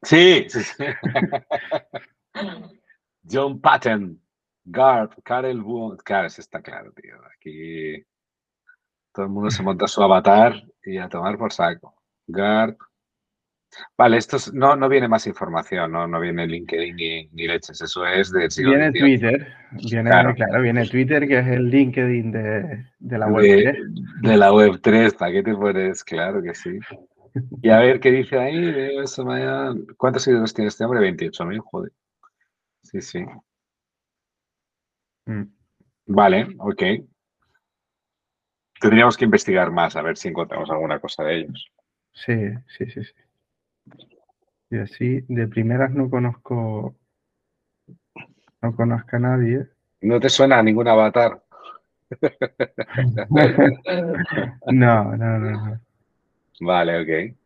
Sí, 0.03 0.47
sí, 0.49 0.61
sí. 0.63 0.85
John 3.31 3.61
Patton, 3.61 4.21
Garp, 4.65 5.13
Karel 5.23 5.63
Wood. 5.63 5.99
Claro, 5.99 6.27
eso 6.27 6.41
está 6.41 6.61
claro, 6.61 6.93
tío. 6.93 7.17
Aquí 7.37 8.05
todo 9.13 9.27
el 9.27 9.33
mundo 9.33 9.51
se 9.51 9.63
monta 9.63 9.87
su 9.87 10.03
avatar 10.03 10.55
y 10.85 10.99
a 10.99 11.09
tomar 11.09 11.39
por 11.39 11.53
saco. 11.53 11.95
Garp, 12.27 12.81
Vale, 13.97 14.19
esto 14.19 14.37
no, 14.53 14.77
no 14.77 14.89
viene 14.89 15.09
más 15.09 15.27
información, 15.27 15.93
no, 15.93 16.07
no 16.07 16.21
viene 16.21 16.47
LinkedIn 16.47 16.97
ni, 17.33 17.47
leches, 17.47 17.81
eso 17.81 18.07
es 18.07 18.31
de 18.31 18.49
Viene 18.59 18.93
Twitter, 18.93 19.55
viene, 19.89 20.11
claro. 20.11 20.63
viene 20.63 20.87
Twitter, 20.87 21.27
que 21.27 21.39
es 21.39 21.47
el 21.47 21.71
LinkedIn 21.71 22.33
de, 22.33 23.19
la 23.19 23.27
web 23.29 23.45
de, 23.45 23.63
3. 23.73 23.77
De 24.23 24.37
la 24.37 24.53
web 24.53 24.79
3, 24.81 25.15
¿para 25.15 25.33
qué 25.33 25.43
te 25.43 25.55
pones? 25.55 26.05
Claro 26.05 26.43
que 26.43 26.55
sí. 26.55 26.79
Y 27.63 27.71
a 27.71 27.79
ver 27.79 27.99
qué 28.01 28.11
dice 28.11 28.39
ahí, 28.39 28.99
eso 29.03 29.25
¿Cuántos 29.97 30.23
seguidores 30.23 30.53
tiene 30.53 30.69
este 30.69 30.85
hombre? 30.85 31.01
28.000, 31.01 31.59
joder. 31.61 31.93
Sí, 32.83 33.01
sí. 33.01 33.25
Mm. 35.27 35.45
Vale, 36.07 36.49
ok. 36.59 36.83
Tendríamos 38.81 39.17
que 39.17 39.25
investigar 39.25 39.71
más 39.71 39.97
a 39.97 40.03
ver 40.03 40.17
si 40.17 40.29
encontramos 40.29 40.69
alguna 40.69 41.01
cosa 41.01 41.25
de 41.25 41.37
ellos. 41.37 41.71
Sí, 42.13 42.35
sí, 42.67 42.87
sí, 42.91 43.05
sí. 43.05 43.13
Y 44.73 44.79
así, 44.79 45.23
de 45.29 45.47
primeras 45.49 45.93
no 45.93 46.09
conozco, 46.09 46.97
no 48.63 48.75
conozco 48.75 49.17
a 49.17 49.19
nadie. 49.19 49.69
¿No 50.01 50.19
te 50.19 50.31
suena 50.31 50.59
a 50.59 50.63
ningún 50.63 50.89
avatar? 50.89 51.43
no, 54.73 55.15
no, 55.15 55.39
no, 55.39 55.81
Vale, 56.61 57.03
ok. 57.03 57.37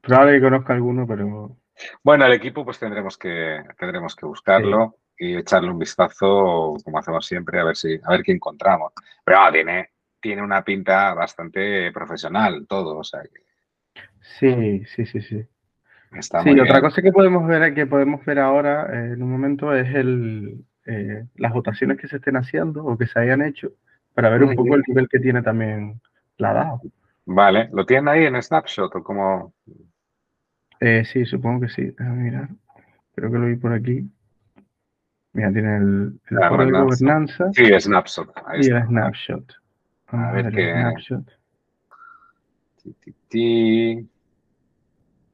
Probable 0.00 0.32
que 0.32 0.40
conozca 0.40 0.72
alguno, 0.72 1.06
pero... 1.06 1.54
Bueno, 2.02 2.24
el 2.24 2.32
equipo 2.32 2.64
pues 2.64 2.78
tendremos 2.78 3.18
que, 3.18 3.62
tendremos 3.78 4.16
que 4.16 4.24
buscarlo 4.24 4.96
y 5.18 5.36
echarle 5.36 5.70
un 5.70 5.78
vistazo, 5.78 6.76
como 6.82 6.98
hacemos 6.98 7.26
siempre, 7.26 7.60
a 7.60 7.64
ver 7.64 7.76
si, 7.76 8.00
a 8.02 8.12
ver 8.12 8.22
qué 8.22 8.32
encontramos. 8.32 8.94
Pero 9.22 9.38
tiene, 9.52 9.90
tiene 10.18 10.40
una 10.40 10.64
pinta 10.64 11.12
bastante 11.12 11.92
profesional 11.92 12.66
todo, 12.66 12.96
o 12.96 13.04
sea 13.04 13.20
Sí, 14.22 14.82
sí, 14.86 15.04
sí, 15.04 15.20
sí 15.20 15.46
sí, 16.22 16.60
otra 16.60 16.80
cosa 16.80 17.02
que 17.02 17.12
podemos 17.12 17.46
ver, 17.46 17.74
que 17.74 17.86
podemos 17.86 18.24
ver 18.24 18.38
ahora 18.38 18.86
eh, 18.92 19.12
en 19.12 19.22
un 19.22 19.30
momento 19.30 19.74
es 19.74 19.94
el, 19.94 20.64
eh, 20.86 21.24
las 21.36 21.52
votaciones 21.52 21.98
que 21.98 22.08
se 22.08 22.16
estén 22.16 22.36
haciendo 22.36 22.84
o 22.84 22.96
que 22.96 23.06
se 23.06 23.18
hayan 23.18 23.42
hecho 23.42 23.72
para 24.14 24.30
ver 24.30 24.44
un 24.44 24.54
poco 24.54 24.74
el 24.74 24.82
nivel 24.86 25.08
que 25.08 25.18
tiene 25.18 25.42
también 25.42 26.00
la 26.38 26.52
DAO. 26.52 26.80
Vale, 27.26 27.68
¿lo 27.72 27.84
tienen 27.84 28.08
ahí 28.08 28.24
en 28.24 28.40
Snapshot 28.40 28.94
o 28.94 29.02
como? 29.02 29.52
Eh, 30.80 31.04
sí, 31.04 31.24
supongo 31.24 31.62
que 31.62 31.68
sí. 31.68 31.94
mirar. 31.98 32.48
creo 33.14 33.30
que 33.30 33.38
lo 33.38 33.46
vi 33.46 33.56
por 33.56 33.72
aquí. 33.72 34.08
Mira, 35.32 35.52
tiene 35.52 35.76
el, 35.76 36.20
el 36.30 36.48
foro 36.48 36.64
de 36.64 36.72
gobernanza. 36.72 37.52
Sí, 37.52 37.64
el 37.64 37.80
snapshot. 37.80 38.32
y 38.58 38.70
el 38.70 38.86
snapshot. 38.86 39.52
Vamos 40.10 40.28
a, 40.28 40.32
ver, 40.32 40.50
qué. 40.50 40.72
Snapshot. 40.72 41.30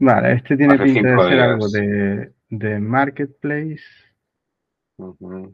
Vale, 0.04 0.32
este 0.32 0.56
tiene 0.56 0.76
pinta 0.80 1.10
de 1.10 1.28
ser 1.28 1.40
algo 1.40 1.68
de, 1.68 2.32
de 2.48 2.80
marketplace. 2.80 3.84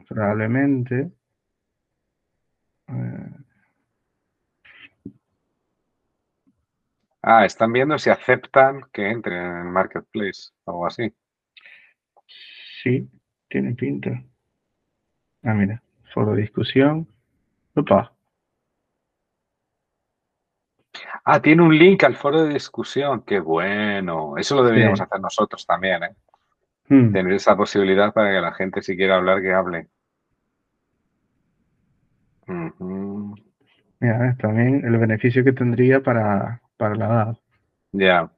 Probablemente. 0.07 1.11
Ah, 7.21 7.45
están 7.45 7.71
viendo 7.71 7.99
si 7.99 8.09
aceptan 8.09 8.81
que 8.91 9.11
entren 9.11 9.45
en 9.45 9.57
el 9.57 9.71
marketplace, 9.71 10.49
algo 10.65 10.87
así. 10.87 11.13
Sí, 12.81 13.07
tiene 13.49 13.75
pinta. 13.75 14.19
Ah, 15.43 15.53
mira, 15.53 15.79
foro 16.11 16.33
de 16.33 16.41
discusión. 16.41 17.07
Opa. 17.75 18.15
Ah, 21.31 21.39
tiene 21.39 21.61
un 21.61 21.77
link 21.77 22.03
al 22.03 22.15
foro 22.15 22.43
de 22.43 22.53
discusión. 22.55 23.21
Qué 23.21 23.39
bueno. 23.39 24.35
Eso 24.35 24.55
lo 24.55 24.63
deberíamos 24.63 24.99
hacer 24.99 25.21
nosotros 25.21 25.63
también, 25.63 26.03
¿eh? 26.03 26.15
Hmm. 26.87 27.13
Tener 27.13 27.33
esa 27.33 27.55
posibilidad 27.55 28.11
para 28.11 28.31
que 28.31 28.41
la 28.41 28.51
gente, 28.51 28.81
si 28.81 28.97
quiere 28.97 29.13
hablar, 29.13 29.39
que 29.39 29.53
hable. 29.53 29.89
Mira, 33.99 34.35
también 34.39 34.83
el 34.83 34.97
beneficio 34.97 35.43
que 35.43 35.53
tendría 35.53 36.01
para, 36.01 36.61
para 36.77 36.95
la 36.95 37.05
edad. 37.05 37.37
Ya. 37.91 38.31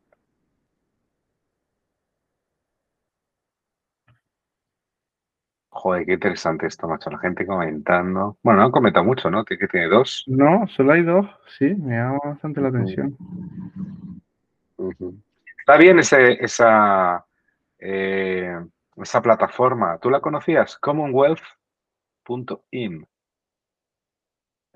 Joder, 5.81 6.05
qué 6.05 6.13
interesante 6.13 6.67
esto, 6.67 6.87
macho. 6.87 7.09
La 7.09 7.17
gente 7.17 7.43
comentando. 7.43 8.37
Bueno, 8.43 8.61
no 8.61 8.69
comenta 8.69 9.01
mucho, 9.01 9.31
¿no? 9.31 9.43
¿Que 9.43 9.57
tiene 9.57 9.87
dos? 9.87 10.23
No, 10.27 10.67
solo 10.67 10.93
hay 10.93 11.01
dos. 11.01 11.25
Sí, 11.57 11.73
me 11.73 11.95
llama 11.95 12.19
bastante 12.23 12.61
la 12.61 12.67
atención. 12.67 13.17
Está 15.57 15.77
bien 15.77 15.97
ese, 15.97 16.33
esa, 16.33 17.25
eh, 17.79 18.59
esa 18.97 19.23
plataforma. 19.23 19.97
¿Tú 19.97 20.11
la 20.11 20.19
conocías? 20.19 20.77
Commonwealth.in. 20.77 23.07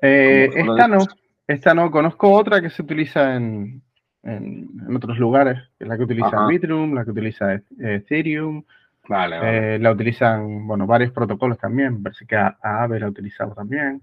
Eh, 0.01 0.49
esta 0.55 0.87
no. 0.87 1.05
Esta 1.45 1.75
no. 1.75 1.91
Conozco 1.91 2.31
otra 2.31 2.61
que 2.61 2.71
se 2.71 2.81
utiliza 2.81 3.35
en, 3.35 3.83
en, 4.23 4.95
otros 4.95 5.19
lugares. 5.19 5.59
la 5.77 5.97
que 5.97 6.03
utiliza 6.03 6.47
Ethereum, 6.51 6.95
la 6.95 7.05
que 7.05 7.11
utiliza 7.11 7.61
Ethereum. 7.77 8.63
Vale, 9.07 9.75
eh, 9.75 9.79
la 9.79 9.91
utilizan, 9.91 10.67
bueno, 10.67 10.87
varios 10.87 11.11
protocolos 11.11 11.57
también. 11.57 12.01
Parece 12.01 12.25
que 12.25 12.35
Aave 12.35 12.99
la 12.99 13.05
ha 13.05 13.09
utilizado 13.09 13.53
también. 13.53 14.01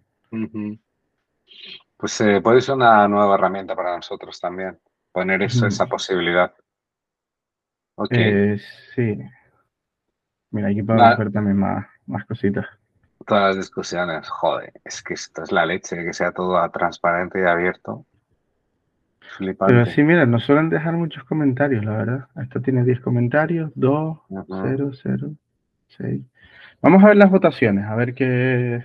Pues 1.96 2.20
eh, 2.20 2.40
puede 2.40 2.60
ser 2.60 2.76
una 2.76 3.06
nueva 3.08 3.34
herramienta 3.34 3.74
para 3.74 3.96
nosotros 3.96 4.40
también. 4.40 4.78
Poner 5.10 5.42
eso, 5.42 5.66
esa 5.66 5.86
posibilidad. 5.86 6.52
Ok. 7.96 8.12
Eh, 8.12 8.58
sí. 8.94 9.18
Mira, 10.50 10.68
aquí 10.68 10.82
podemos 10.82 11.18
ver 11.18 11.32
también 11.32 11.56
más, 11.56 11.86
más 12.06 12.24
cositas. 12.26 12.66
Todas 13.26 13.48
las 13.48 13.56
discusiones, 13.56 14.28
joder, 14.28 14.72
es 14.84 15.02
que 15.02 15.14
esto 15.14 15.42
es 15.42 15.52
la 15.52 15.64
leche, 15.64 16.04
que 16.04 16.12
sea 16.12 16.32
todo 16.32 16.68
transparente 16.70 17.40
y 17.40 17.44
abierto. 17.44 18.06
Pero 19.38 19.87
sí, 19.87 20.03
mira, 20.03 20.27
nos 20.27 20.45
suelen 20.45 20.71
dejar 20.71 20.95
muchos 20.95 21.25
comentarios, 21.25 21.85
la 21.85 21.97
verdad. 21.97 22.29
Esto 22.42 22.61
tiene 22.61 22.85
10 22.85 23.01
comentarios, 23.01 23.71
2, 23.75 24.18
0, 24.29 24.90
0, 25.03 25.31
6. 25.88 26.23
Vamos 26.81 27.05
a 27.05 27.09
ver 27.09 27.16
las 27.16 27.31
votaciones, 27.31 27.85
a 27.85 27.95
ver 27.95 28.14
qué. 28.14 28.85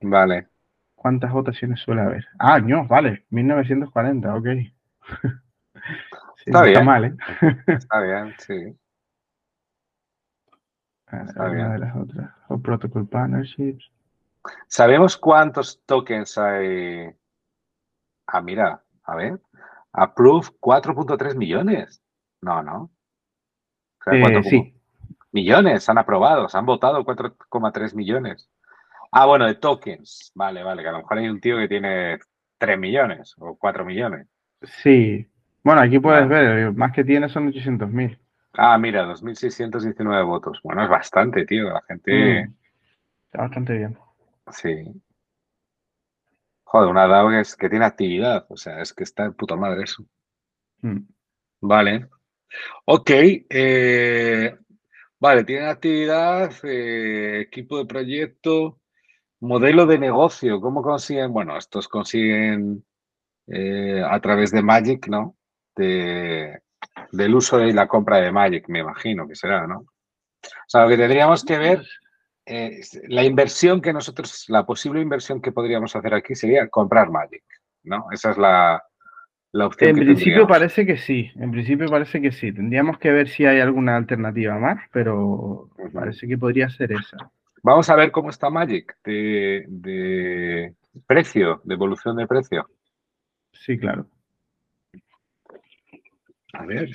Vale. 0.00 0.48
¿Cuántas 0.94 1.32
votaciones 1.32 1.80
suele 1.80 2.02
haber? 2.02 2.26
Ah, 2.38 2.58
no, 2.58 2.86
vale, 2.86 3.24
1940, 3.30 4.34
ok. 4.34 4.46
está 6.46 6.62
bien. 6.62 6.74
Está 6.74 6.84
mal, 6.84 7.04
¿eh? 7.04 7.16
está 7.66 8.00
bien, 8.00 8.34
sí. 8.38 8.76
Está 11.06 11.48
bien. 11.48 11.72
de 11.72 11.78
las 11.78 11.96
otras. 11.96 12.30
O 12.48 12.58
Protocol 12.58 13.08
Partnerships. 13.08 13.90
¿Sabemos 14.66 15.16
cuántos 15.16 15.80
tokens 15.86 16.36
hay? 16.36 17.14
Ah, 18.26 18.40
mira, 18.40 18.82
a 19.04 19.14
ver. 19.14 19.40
Approve 19.96 20.48
4.3 20.60 21.36
millones. 21.36 22.02
No, 22.42 22.62
no. 22.62 22.90
Eh, 24.12 24.42
sí. 24.44 24.74
Millones 25.32 25.88
han 25.88 25.98
aprobado, 25.98 26.48
se 26.48 26.58
han 26.58 26.66
votado 26.66 27.04
4,3 27.04 27.94
millones. 27.94 28.48
Ah, 29.10 29.26
bueno, 29.26 29.46
de 29.46 29.54
tokens. 29.54 30.32
Vale, 30.34 30.62
vale, 30.62 30.82
que 30.82 30.88
a 30.88 30.92
lo 30.92 30.98
mejor 30.98 31.18
hay 31.18 31.28
un 31.28 31.40
tío 31.40 31.56
que 31.56 31.68
tiene 31.68 32.18
3 32.58 32.78
millones 32.78 33.34
o 33.38 33.56
4 33.56 33.84
millones. 33.84 34.28
Sí. 34.62 35.26
Bueno, 35.64 35.80
aquí 35.80 35.98
puedes 35.98 36.28
ver, 36.28 36.72
más 36.74 36.92
que 36.92 37.02
tiene 37.02 37.28
son 37.28 37.48
800 37.48 37.90
mil. 37.90 38.18
Ah, 38.52 38.78
mira, 38.78 39.06
2.619 39.06 40.26
votos. 40.26 40.60
Bueno, 40.62 40.82
es 40.84 40.88
bastante, 40.88 41.44
tío. 41.44 41.70
La 41.70 41.82
gente. 41.88 42.46
Mm. 42.46 42.54
Está 43.26 43.42
bastante 43.42 43.72
bien. 43.76 43.98
Sí. 44.50 45.02
Joder, 46.76 46.90
una 46.90 47.06
DAO 47.06 47.30
que, 47.30 47.40
es, 47.40 47.56
que 47.56 47.70
tiene 47.70 47.86
actividad, 47.86 48.44
o 48.50 48.56
sea, 48.58 48.82
es 48.82 48.92
que 48.92 49.04
está 49.04 49.24
de 49.24 49.30
puta 49.30 49.56
madre 49.56 49.84
eso. 49.84 50.04
Mm. 50.82 51.08
Vale. 51.62 52.06
Ok. 52.84 53.10
Eh, 53.48 54.54
vale, 55.18 55.44
tiene 55.44 55.68
actividad, 55.68 56.52
eh, 56.64 57.40
equipo 57.40 57.78
de 57.78 57.86
proyecto, 57.86 58.78
modelo 59.40 59.86
de 59.86 59.98
negocio. 59.98 60.60
¿Cómo 60.60 60.82
consiguen? 60.82 61.32
Bueno, 61.32 61.56
estos 61.56 61.88
consiguen 61.88 62.84
eh, 63.46 64.02
a 64.06 64.20
través 64.20 64.50
de 64.50 64.60
Magic, 64.60 65.08
¿no? 65.08 65.34
De, 65.74 66.60
del 67.10 67.34
uso 67.34 67.58
y 67.62 67.72
la 67.72 67.88
compra 67.88 68.18
de 68.18 68.32
Magic, 68.32 68.68
me 68.68 68.80
imagino 68.80 69.26
que 69.26 69.34
será, 69.34 69.66
¿no? 69.66 69.78
O 69.78 70.68
sea, 70.68 70.82
lo 70.82 70.90
que 70.90 70.98
tendríamos 70.98 71.42
que 71.42 71.56
ver 71.56 71.86
eh, 72.46 72.80
la 73.08 73.24
inversión 73.24 73.80
que 73.82 73.92
nosotros, 73.92 74.44
la 74.48 74.64
posible 74.64 75.00
inversión 75.00 75.42
que 75.42 75.52
podríamos 75.52 75.94
hacer 75.96 76.14
aquí 76.14 76.34
sería 76.34 76.68
comprar 76.68 77.10
Magic, 77.10 77.44
¿no? 77.82 78.06
Esa 78.12 78.30
es 78.30 78.38
la, 78.38 78.82
la 79.52 79.66
opción. 79.66 79.90
En 79.90 80.04
principio 80.04 80.46
parece 80.46 80.86
que 80.86 80.96
sí, 80.96 81.30
en 81.34 81.50
principio 81.50 81.88
parece 81.88 82.20
que 82.20 82.32
sí. 82.32 82.52
Tendríamos 82.52 82.98
que 82.98 83.10
ver 83.10 83.28
si 83.28 83.44
hay 83.44 83.60
alguna 83.60 83.96
alternativa 83.96 84.58
más, 84.58 84.78
pero 84.92 85.70
parece 85.92 86.28
que 86.28 86.38
podría 86.38 86.68
ser 86.70 86.92
esa. 86.92 87.16
Vamos 87.62 87.90
a 87.90 87.96
ver 87.96 88.12
cómo 88.12 88.30
está 88.30 88.48
Magic 88.48 88.96
de, 89.04 89.64
de 89.66 90.74
precio, 91.06 91.60
de 91.64 91.74
evolución 91.74 92.16
de 92.16 92.26
precio. 92.26 92.68
Sí, 93.52 93.76
claro. 93.76 94.06
A 96.52 96.64
ver. 96.64 96.90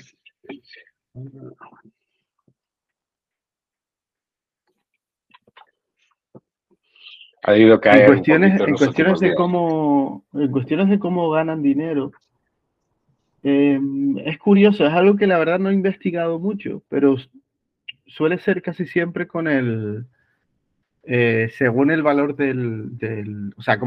En 7.43 8.05
cuestiones, 8.05 8.59
en 8.59 8.75
cuestiones 8.75 9.19
de 9.19 9.35
cómo, 9.35 10.23
en 10.33 10.51
cuestiones 10.51 10.89
de 10.89 10.99
cómo 10.99 11.29
ganan 11.31 11.61
dinero, 11.63 12.11
em, 13.43 14.17
es 14.19 14.37
curioso, 14.37 14.85
es 14.85 14.93
algo 14.93 15.15
que 15.15 15.27
la 15.27 15.39
verdad 15.39 15.59
no 15.59 15.69
he 15.69 15.73
investigado 15.73 16.39
mucho, 16.39 16.83
pero 16.89 17.15
suele 18.05 18.37
ser 18.37 18.61
casi 18.61 18.85
siempre 18.85 19.27
con 19.27 19.47
el, 19.47 20.05
eh, 21.03 21.49
según 21.57 21.89
el 21.89 22.03
valor 22.03 22.35
del, 22.35 22.97
del, 22.97 23.53
o 23.57 23.61
sea, 23.63 23.79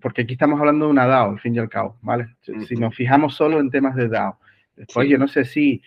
porque 0.00 0.22
aquí 0.22 0.32
estamos 0.32 0.58
hablando 0.58 0.86
de 0.86 0.92
una 0.92 1.06
DAO, 1.06 1.32
al 1.32 1.40
fin 1.40 1.54
y 1.54 1.58
al 1.58 1.68
cabo, 1.68 1.98
¿vale? 2.00 2.28
Si 2.66 2.76
nos 2.76 2.94
fijamos 2.94 3.34
solo 3.34 3.60
en 3.60 3.70
temas 3.70 3.96
de 3.96 4.08
DAO. 4.08 4.38
Después 4.76 5.08
yo 5.08 5.18
no 5.18 5.28
sé 5.28 5.44
si 5.44 5.82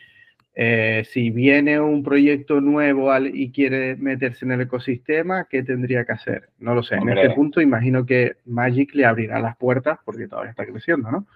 eh, 0.59 1.03
si 1.11 1.29
viene 1.29 1.79
un 1.79 2.01
proyecto 2.01 2.59
nuevo 2.61 3.15
y 3.15 3.51
quiere 3.51 3.95
meterse 3.95 4.43
en 4.43 4.53
el 4.53 4.61
ecosistema, 4.61 5.45
¿qué 5.47 5.61
tendría 5.61 6.03
que 6.03 6.13
hacer? 6.13 6.49
No 6.57 6.73
lo 6.73 6.81
sé. 6.81 6.95
En 6.95 7.09
este 7.09 7.29
punto 7.29 7.61
imagino 7.61 8.03
que 8.07 8.37
Magic 8.45 8.95
le 8.95 9.05
abrirá 9.05 9.39
las 9.39 9.55
puertas 9.55 9.99
porque 10.03 10.27
todavía 10.27 10.49
está 10.49 10.65
creciendo, 10.65 11.11
¿no? 11.11 11.27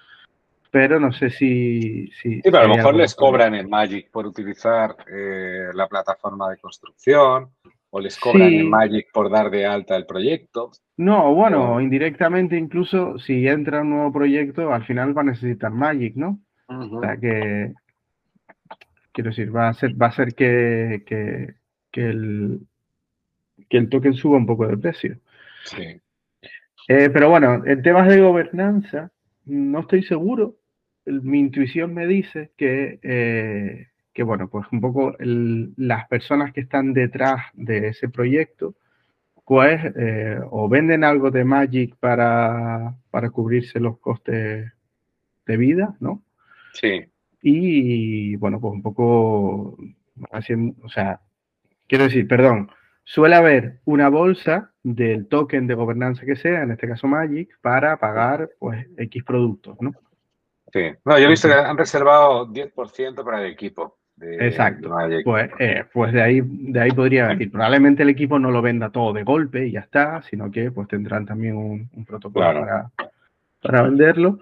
Pero 0.72 1.00
no 1.00 1.12
sé 1.12 1.30
si... 1.30 2.08
sí, 2.20 2.42
pero 2.44 2.62
a 2.62 2.64
lo 2.64 2.76
mejor 2.76 2.96
les 2.96 3.14
cobran 3.14 3.54
en 3.54 3.70
Magic 3.70 4.10
por 4.10 4.26
utilizar 4.26 4.96
eh, 5.14 5.68
la 5.72 5.88
plataforma 5.88 6.50
de 6.50 6.58
construcción 6.58 7.50
o 7.92 8.00
les 8.00 8.20
cobran 8.20 8.52
en 8.52 8.72
Magic 8.72 9.12
por 9.14 9.30
dar 9.30 9.52
de 9.52 9.68
alta 9.68 9.96
el 9.98 10.08
proyecto. 10.08 10.72
No, 10.98 11.36
bueno, 11.36 11.80
indirectamente 11.80 12.58
incluso 12.58 13.20
si 13.20 13.48
entra 13.48 13.82
un 13.82 13.92
nuevo 13.92 14.14
proyecto, 14.14 14.74
al 14.74 14.84
final 14.84 15.16
va 15.16 15.22
a 15.22 15.26
necesitar 15.26 15.70
Magic, 15.70 16.16
¿no? 16.16 16.40
O 16.68 17.02
sea 17.02 17.18
que 17.18 17.74
Quiero 19.12 19.30
decir, 19.30 19.56
va 19.56 19.70
a 19.70 19.74
ser, 19.74 20.02
va 20.02 20.08
a 20.08 20.12
ser 20.12 20.34
que, 20.34 21.04
el, 21.94 22.60
que 23.70 23.78
el 23.78 23.90
token 23.90 24.14
suba 24.14 24.38
un 24.38 24.46
poco 24.46 24.68
de 24.68 24.78
precio. 24.78 25.18
Sí. 25.66 26.00
Eh, 26.88 27.10
pero 27.10 27.30
bueno, 27.30 27.64
en 27.66 27.82
temas 27.82 28.08
de 28.08 28.22
gobernanza, 28.22 29.12
no 29.46 29.82
estoy 29.82 30.04
seguro. 30.04 30.56
Mi 31.06 31.40
intuición 31.40 31.94
me 31.94 32.08
dice 32.08 32.52
que, 32.56 33.00
eh, 33.04 33.88
que, 34.14 34.24
bueno, 34.24 34.50
pues 34.50 34.66
un 34.72 34.82
poco 34.82 35.16
las 35.20 36.08
personas 36.08 36.54
que 36.54 36.62
están 36.62 36.94
detrás 36.94 37.46
de 37.54 37.90
ese 37.90 38.10
proyecto, 38.10 38.76
pues 39.46 39.82
eh, 39.98 40.40
o 40.50 40.70
venden 40.70 41.04
algo 41.04 41.30
de 41.30 41.44
Magic 41.44 41.96
para, 41.98 42.96
para 43.10 43.30
cubrirse 43.32 43.82
los 43.82 44.00
costes 44.00 44.72
de 45.46 45.58
vida, 45.58 45.96
¿no? 46.00 46.24
Sí. 46.74 47.11
Y, 47.42 48.36
bueno, 48.36 48.60
pues 48.60 48.74
un 48.74 48.82
poco 48.82 49.78
haciendo, 50.32 50.76
o 50.84 50.90
sea, 50.90 51.20
quiero 51.88 52.06
decir, 52.06 52.28
perdón, 52.28 52.70
suele 53.04 53.36
haber 53.36 53.80
una 53.86 54.10
bolsa 54.10 54.72
del 54.84 55.28
token 55.28 55.68
de 55.68 55.74
gobernanza 55.74 56.26
que 56.26 56.36
sea, 56.36 56.64
en 56.64 56.72
este 56.72 56.88
caso 56.88 57.08
Magic, 57.08 57.50
para 57.62 57.98
pagar 57.98 58.50
pues 58.60 58.88
X 58.98 59.24
productos, 59.24 59.78
¿no? 59.82 59.92
Sí, 60.72 60.92
no, 61.04 61.20
yo 61.20 61.26
he 61.26 61.30
visto 61.30 61.48
que 61.48 61.54
han 61.54 61.78
reservado 61.78 62.48
10% 62.48 63.24
para 63.24 63.44
el 63.44 63.52
equipo. 63.52 63.98
Exacto. 64.22 64.90
Pues, 65.24 65.50
eh, 65.60 65.84
pues 65.92 66.14
de 66.14 66.22
ahí, 66.22 66.42
de 66.44 66.80
ahí 66.80 66.92
podría 66.92 67.28
venir. 67.28 67.52
Probablemente 67.52 68.04
el 68.04 68.10
equipo 68.10 68.38
no 68.38 68.52
lo 68.52 68.62
venda 68.62 68.92
todo 68.92 69.14
de 69.14 69.24
golpe 69.24 69.68
y 69.68 69.72
ya 69.72 69.80
está, 69.82 70.22
sino 70.24 70.52
que 70.52 70.72
pues 70.72 70.88
tendrán 70.88 71.26
también 71.26 71.56
un, 71.56 72.06
protocolo 72.06 72.46
para, 72.46 72.92
para 73.62 73.82
venderlo. 73.84 74.40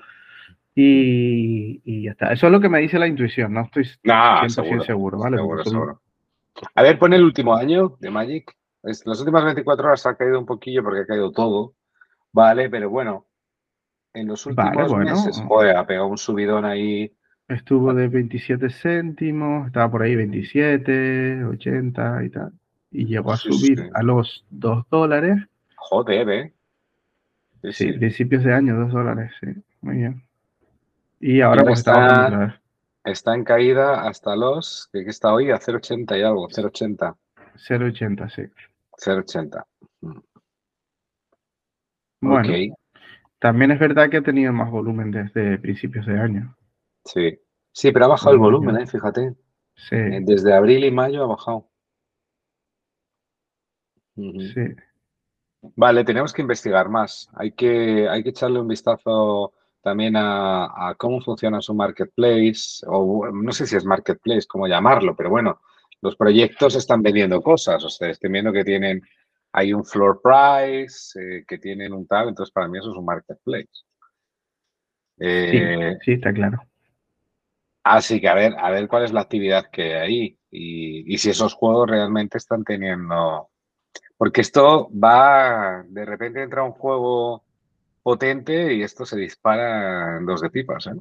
Y, 0.82 1.82
y, 1.84 2.04
ya 2.04 2.12
está. 2.12 2.32
Eso 2.32 2.46
es 2.46 2.54
lo 2.54 2.62
que 2.62 2.70
me 2.70 2.80
dice 2.80 2.98
la 2.98 3.08
intuición, 3.08 3.54
no 3.54 3.64
estoy 3.64 3.84
100% 3.84 4.86
seguro, 4.86 5.20
¿vale? 5.20 5.38
A 6.74 6.82
ver, 6.82 6.98
pone 6.98 7.18
el 7.18 7.24
último 7.26 7.54
año 7.54 7.98
de 8.00 8.10
Magic. 8.10 8.56
las 8.82 9.20
últimas 9.20 9.44
24 9.44 9.88
horas 9.88 10.06
ha 10.06 10.16
caído 10.16 10.40
un 10.40 10.46
poquillo 10.46 10.82
porque 10.82 11.02
ha 11.02 11.06
caído 11.06 11.34
todo, 11.34 11.74
¿vale? 12.32 12.70
Pero 12.70 12.90
bueno, 12.90 13.26
en 14.14 14.28
los 14.28 14.46
últimos 14.46 14.96
meses, 14.96 15.44
joder, 15.46 15.76
ha 15.76 15.86
pegado 15.86 16.08
un 16.08 16.18
subidón 16.18 16.64
ahí 16.64 17.12
Estuvo 17.50 17.94
de 17.94 18.08
27 18.08 18.70
céntimos, 18.70 19.68
estaba 19.68 19.92
por 19.92 20.04
ahí 20.04 20.16
27, 20.16 21.44
80 21.44 22.24
y 22.24 22.30
tal. 22.30 22.54
Y 22.90 23.06
llegó 23.06 23.34
a 23.34 23.38
subir 23.38 23.90
a 23.96 24.02
los 24.02 24.46
2 24.52 24.86
dólares. 24.90 25.44
Joder, 25.76 26.30
¿eh? 26.30 26.54
Sí, 27.72 27.92
principios 27.92 28.46
de 28.46 28.54
año, 28.54 28.78
2 28.78 28.94
dólares, 28.94 29.34
sí. 29.42 29.48
Muy 29.82 29.98
bien. 29.98 30.29
Y 31.20 31.42
ahora 31.42 31.64
pues 31.64 31.80
está, 31.80 32.62
está 33.04 33.36
en 33.36 33.44
caída 33.44 34.08
hasta 34.08 34.36
los, 34.36 34.90
que 34.92 35.02
está 35.02 35.34
hoy 35.34 35.52
a 35.52 35.60
0,80 35.60 36.18
y 36.18 36.24
algo, 36.24 36.48
0,80. 36.48 37.16
0,80, 37.56 38.30
sí. 38.30 38.42
0,80. 38.98 39.66
Mm. 40.02 40.20
Bueno, 42.22 42.76
también 43.40 43.72
es 43.72 43.80
verdad 43.80 44.10
que 44.10 44.18
ha 44.18 44.22
tenido 44.22 44.52
más 44.52 44.70
volumen 44.70 45.12
desde 45.12 45.58
principios 45.58 46.06
de 46.06 46.20
año. 46.20 46.56
Sí, 47.06 47.40
sí, 47.72 47.92
pero 47.92 48.06
ha 48.06 48.10
bajado 48.10 48.34
el 48.34 48.40
volumen, 48.40 48.78
¿eh? 48.78 48.88
fíjate. 48.88 49.36
Sí. 49.76 49.96
Eh, 49.96 50.20
desde 50.22 50.54
abril 50.54 50.84
y 50.84 50.92
mayo 50.92 51.24
ha 51.24 51.28
bajado. 51.28 51.70
Sí. 54.16 54.76
Vale, 55.76 56.04
tenemos 56.04 56.34
que 56.34 56.42
investigar 56.42 56.90
más. 56.90 57.30
Hay 57.34 57.54
que, 57.54 58.08
hay 58.10 58.24
que 58.24 58.30
echarle 58.30 58.60
un 58.60 58.68
vistazo 58.68 59.54
también 59.82 60.16
a, 60.18 60.96
cómo 60.98 61.22
funciona 61.22 61.62
su 61.62 61.74
marketplace, 61.74 62.86
o 62.88 63.30
no 63.32 63.52
sé 63.52 63.66
si 63.66 63.76
es 63.76 63.86
marketplace, 63.86 64.48
cómo 64.48 64.68
llamarlo, 64.68 65.16
pero 65.16 65.30
bueno, 65.30 65.62
los 66.02 66.16
proyectos 66.16 66.76
están 66.76 67.02
vendiendo 67.02 67.42
cosas, 67.42 67.84
o 67.84 67.90
sea, 67.90 68.10
estoy 68.10 68.32
viendo 68.32 68.52
que 68.52 68.64
tienen, 68.64 69.02
hay 69.52 69.74
un 69.74 69.86
floor 69.86 70.22
price, 70.22 71.20
eh, 71.20 71.46
que 71.48 71.58
tienen 71.58 71.94
un 71.94 72.08
tal, 72.08 72.30
entonces 72.30 72.54
para 72.54 72.68
mí 72.68 72.78
eso 72.78 72.92
es 72.92 72.98
un 72.98 73.06
marketplace. 73.06 73.68
sí, 75.18 76.12
está 76.14 76.34
claro. 76.34 76.62
Así 77.84 78.20
que 78.22 78.28
a 78.28 78.36
ver, 78.36 78.54
a 78.58 78.70
ver 78.70 78.88
cuál 78.88 79.04
es 79.04 79.14
la 79.14 79.22
actividad 79.22 79.70
que 79.72 79.96
hay 79.96 80.22
ahí 80.22 80.40
y, 80.52 81.18
si 81.18 81.30
esos 81.30 81.54
juegos 81.54 81.90
realmente 81.90 82.38
están 82.38 82.64
teniendo. 82.64 83.50
Porque 84.18 84.42
esto 84.42 84.90
va, 84.92 85.84
de 85.88 86.06
repente 86.06 86.44
entra 86.44 86.64
un 86.64 86.74
juego 86.74 87.44
potente 88.10 88.74
y 88.74 88.82
esto 88.82 89.06
se 89.06 89.20
dispara 89.20 90.18
en 90.18 90.26
dos 90.26 90.42
de 90.42 90.50
pipas. 90.50 90.88
¿eh? 90.88 90.96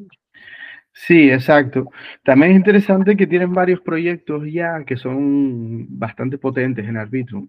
Sí, 0.93 1.31
exacto. 1.31 1.89
También 2.23 2.53
es 2.53 2.59
interesante 2.59 3.17
que 3.17 3.27
tienen 3.27 3.55
varios 3.55 3.81
proyectos 3.81 4.43
ya 4.53 4.85
que 4.85 4.99
son 4.99 5.87
bastante 5.99 6.37
potentes 6.37 6.87
en 6.87 6.99
Arbitrum. 6.99 7.49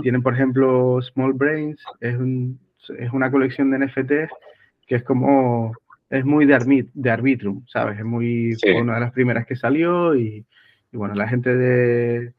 tienen, 0.00 0.22
por 0.22 0.32
ejemplo, 0.32 1.02
Small 1.02 1.34
Brains, 1.34 1.84
es, 2.00 2.16
es 2.98 3.12
una 3.12 3.30
colección 3.30 3.70
de 3.70 3.80
NFTs 3.80 4.30
que 4.86 4.94
es 4.94 5.04
como 5.04 5.74
es 6.08 6.24
muy 6.24 6.46
de, 6.46 6.88
de 6.94 7.10
Arbitrum, 7.10 7.66
¿sabes? 7.66 7.98
Es 7.98 8.06
muy 8.06 8.56
una 8.80 8.94
de 8.94 9.00
las 9.00 9.12
primeras 9.12 9.44
que 9.44 9.54
salió 9.56 10.14
y, 10.14 10.46
bueno, 10.92 11.14
la 11.14 11.28
gente 11.28 11.54
de... 11.54 12.32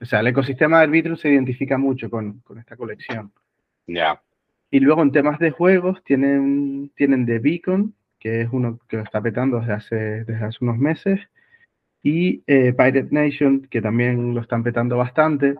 O 0.00 0.04
sea, 0.04 0.18
el 0.18 0.26
ecosistema 0.26 0.78
de 0.78 0.84
Arbitrum 0.84 1.16
se 1.16 1.28
identifica 1.28 1.78
mucho 1.78 2.10
con, 2.10 2.42
esta 2.58 2.76
colección. 2.76 3.32
Ya. 3.86 4.20
Y 4.76 4.80
luego 4.80 5.02
en 5.02 5.10
temas 5.10 5.38
de 5.38 5.52
juegos 5.52 6.04
tienen, 6.04 6.90
tienen 6.96 7.24
The 7.24 7.38
Beacon, 7.38 7.94
que 8.18 8.42
es 8.42 8.48
uno 8.52 8.78
que 8.86 8.98
lo 8.98 9.04
está 9.04 9.22
petando 9.22 9.58
desde 9.58 9.72
hace, 9.72 9.96
desde 9.96 10.44
hace 10.44 10.58
unos 10.60 10.76
meses, 10.76 11.18
y 12.02 12.42
eh, 12.46 12.74
Pirate 12.74 13.08
Nation, 13.10 13.62
que 13.70 13.80
también 13.80 14.34
lo 14.34 14.42
están 14.42 14.62
petando 14.62 14.98
bastante. 14.98 15.54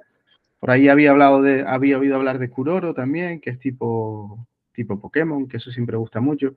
Por 0.61 0.71
ahí 0.71 0.89
había, 0.89 1.13
hablado 1.13 1.41
de, 1.41 1.65
había 1.67 1.99
oído 1.99 2.17
hablar 2.17 2.39
de 2.39 2.51
Kuroro 2.51 2.93
también, 2.93 3.41
que 3.41 3.49
es 3.49 3.59
tipo 3.59 4.47
tipo 4.75 5.01
Pokémon, 5.01 5.49
que 5.49 5.57
eso 5.57 5.71
siempre 5.71 5.97
gusta 5.97 6.21
mucho. 6.21 6.55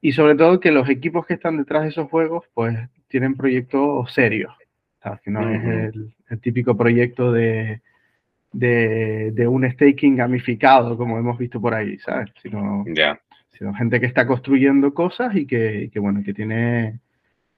Y 0.00 0.12
sobre 0.12 0.34
todo 0.34 0.60
que 0.60 0.72
los 0.72 0.88
equipos 0.88 1.26
que 1.26 1.34
están 1.34 1.58
detrás 1.58 1.82
de 1.82 1.90
esos 1.90 2.08
juegos, 2.08 2.46
pues 2.54 2.74
tienen 3.08 3.34
proyectos 3.34 4.14
serios. 4.14 4.54
¿sabes? 5.02 5.20
Que 5.20 5.30
no 5.30 5.46
es 5.46 5.94
el, 6.30 6.40
típico 6.40 6.74
proyecto 6.74 7.32
de, 7.32 7.82
de, 8.52 9.46
un 9.48 9.70
staking 9.70 10.16
gamificado, 10.16 10.96
como 10.96 11.18
hemos 11.18 11.38
visto 11.38 11.60
por 11.60 11.74
ahí, 11.74 11.98
¿sabes? 11.98 12.30
Sino, 12.42 12.84
sino 13.56 13.74
gente 13.74 14.00
que 14.00 14.06
está 14.06 14.26
construyendo 14.26 14.94
cosas 14.94 15.34
y 15.36 15.46
que, 15.46 15.90
bueno, 15.96 16.22
que 16.24 16.34
tiene, 16.34 17.00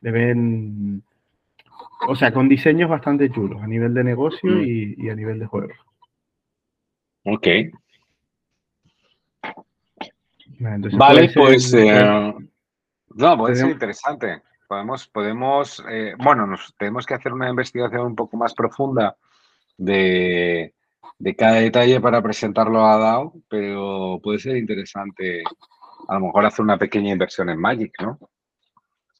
deben, 0.00 1.02
o 2.06 2.16
sea, 2.16 2.32
con 2.32 2.48
diseños 2.48 2.90
bastante 2.90 3.30
chulos 3.30 3.62
a 3.62 3.66
nivel 3.66 3.94
de 3.94 4.04
negocio 4.04 4.50
mm. 4.50 4.62
y, 4.62 4.94
y, 4.98 5.08
a 5.10 5.14
nivel 5.14 5.38
de 5.38 5.46
juego. 5.46 5.72
Ok, 7.24 7.46
vale, 10.92 11.30
pues 11.34 11.72
eh, 11.74 12.34
no, 13.14 13.38
puede 13.38 13.56
ser 13.56 13.70
interesante. 13.70 14.42
Podemos, 14.68 15.08
podemos, 15.08 15.84
eh, 15.90 16.14
bueno, 16.18 16.46
nos 16.46 16.74
tenemos 16.78 17.04
que 17.06 17.14
hacer 17.14 17.32
una 17.32 17.48
investigación 17.48 18.06
un 18.06 18.14
poco 18.14 18.36
más 18.36 18.54
profunda 18.54 19.16
de, 19.76 20.74
cada 21.36 21.56
detalle 21.56 22.00
para 22.00 22.22
presentarlo 22.22 22.84
a 22.84 22.96
DAO, 22.98 23.34
pero 23.48 24.20
puede 24.22 24.38
ser 24.38 24.56
interesante 24.56 25.42
a 26.08 26.14
lo 26.14 26.20
mejor 26.20 26.46
hacer 26.46 26.62
una 26.62 26.78
pequeña 26.78 27.12
inversión 27.12 27.50
en 27.50 27.60
Magic, 27.60 27.92
¿no? 28.00 28.18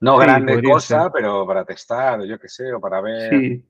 No 0.01 0.17
grande 0.17 0.63
cosa, 0.63 1.11
pero 1.13 1.47
para 1.47 1.65
testar, 1.65 2.25
yo 2.25 2.39
qué 2.39 2.49
sé, 2.49 2.73
o 2.73 2.81
para 2.81 3.01
ver. 3.01 3.31
Sí, 3.31 3.65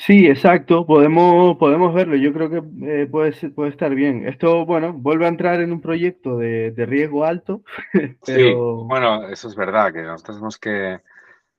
Sí, 0.00 0.26
exacto, 0.26 0.86
podemos, 0.86 1.58
podemos 1.58 1.92
verlo. 1.92 2.16
Yo 2.16 2.32
creo 2.32 2.48
que 2.48 2.62
eh, 2.86 3.06
puede, 3.06 3.32
puede 3.50 3.68
estar 3.68 3.94
bien. 3.94 4.26
Esto, 4.26 4.64
bueno, 4.64 4.94
vuelve 4.94 5.26
a 5.26 5.28
entrar 5.28 5.60
en 5.60 5.72
un 5.72 5.82
proyecto 5.82 6.38
de, 6.38 6.72
riesgo 6.88 7.24
alto. 7.24 7.62
Sí, 8.22 8.54
bueno, 8.54 9.28
eso 9.28 9.48
es 9.48 9.54
verdad, 9.54 9.92
que 9.92 10.00
nosotros 10.00 10.36
tenemos 10.36 10.58
que, 10.58 11.00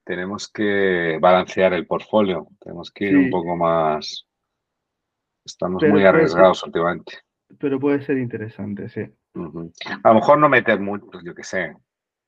tenemos 0.04 0.47
que 0.47 1.19
balancear 1.21 1.73
el 1.73 1.86
portfolio, 1.86 2.47
tenemos 2.60 2.89
que 2.89 3.06
ir 3.06 3.17
un 3.17 3.30
poco 3.30 3.56
más. 3.56 4.25
Estamos 5.45 5.84
muy 5.84 6.06
arriesgados 6.06 6.63
últimamente. 6.63 7.17
Pero 7.60 7.80
puede 7.80 8.01
ser 8.01 8.17
interesante, 8.17 8.89
sí. 8.89 9.01
A 10.04 10.10
lo 10.10 10.15
mejor 10.15 10.38
no 10.38 10.49
meter 10.49 10.80
mucho, 10.80 11.19
yo 11.23 11.34
qué 11.34 11.43
sé, 11.43 11.75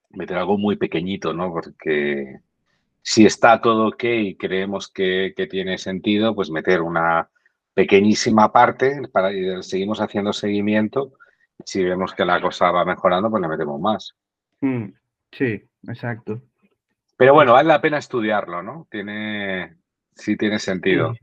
meter 0.09 0.37
algo 0.37 0.57
muy 0.57 0.75
pequeñito, 0.75 1.33
¿no? 1.33 1.51
Porque 1.51 2.39
si 3.01 3.25
está 3.25 3.61
todo 3.61 3.89
ok 3.89 4.03
y 4.03 4.35
creemos 4.35 4.87
que, 4.89 5.33
tiene 5.49 5.77
sentido, 5.77 6.33
pues 6.35 6.49
meter 6.49 6.81
una 6.81 7.29
pequeñísima 7.73 8.51
parte 8.51 9.01
para 9.11 9.31
seguimos 9.61 9.99
haciendo 9.99 10.33
seguimiento. 10.33 11.13
Si 11.65 11.83
vemos 11.83 12.13
que 12.13 12.25
la 12.25 12.41
cosa 12.41 12.71
va 12.71 12.85
mejorando, 12.85 13.29
pues 13.29 13.41
le 13.41 13.47
metemos 13.47 13.79
más. 13.79 14.15
Mm, 14.61 14.85
sí, 15.31 15.61
exacto. 15.87 16.41
Pero 17.17 17.33
bueno, 17.33 17.53
vale 17.53 17.67
la 17.67 17.81
pena 17.81 17.97
estudiarlo, 17.97 18.63
¿no? 18.63 18.87
Tiene, 18.89 19.75
sí 20.15 20.35
tiene 20.35 20.59
sentido. 20.59 21.13
Sí. 21.13 21.19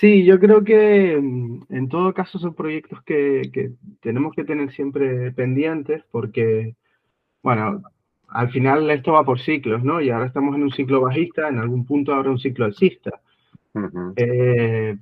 Yo 0.00 0.38
creo 0.38 0.64
que 0.64 1.18
mm, 1.20 1.66
en 1.70 1.88
todo 1.88 2.12
caso 2.14 2.38
son 2.38 2.54
proyectos 2.54 3.02
que, 3.02 3.50
que 3.52 3.72
tenemos 4.00 4.34
que 4.34 4.44
tener 4.44 4.72
siempre 4.72 5.32
pendientes 5.32 6.04
porque, 6.10 6.76
bueno, 7.42 7.82
al 8.28 8.50
final 8.50 8.90
esto 8.90 9.12
va 9.12 9.24
por 9.24 9.40
ciclos, 9.40 9.82
¿no? 9.82 10.00
Y 10.00 10.10
ahora 10.10 10.26
estamos 10.26 10.54
en 10.54 10.62
un 10.62 10.72
ciclo 10.72 11.00
bajista, 11.00 11.48
en 11.48 11.58
algún 11.58 11.86
punto 11.86 12.12
habrá 12.12 12.30
un 12.30 12.38
ciclo 12.38 12.64
alcista. 12.64 13.20
Eh, 14.16 14.96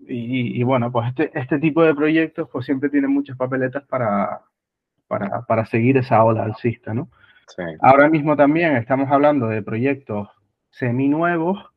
y, 0.00 0.62
bueno, 0.64 0.90
pues 0.90 1.08
este, 1.08 1.30
este 1.38 1.58
tipo 1.58 1.82
de 1.82 1.94
proyectos 1.94 2.48
pues 2.50 2.66
siempre 2.66 2.90
tienen 2.90 3.10
muchas 3.10 3.36
papeletas 3.36 3.84
para, 3.84 4.40
para, 5.08 5.66
seguir 5.66 5.96
esa 5.96 6.22
ola 6.24 6.44
alcista, 6.44 6.92
¿no? 6.92 7.08
Ahora 7.80 8.08
mismo 8.08 8.36
también 8.36 8.76
estamos 8.76 9.10
hablando 9.10 9.46
de 9.46 9.62
proyectos 9.62 10.28
semi-nuevos, 10.70 11.71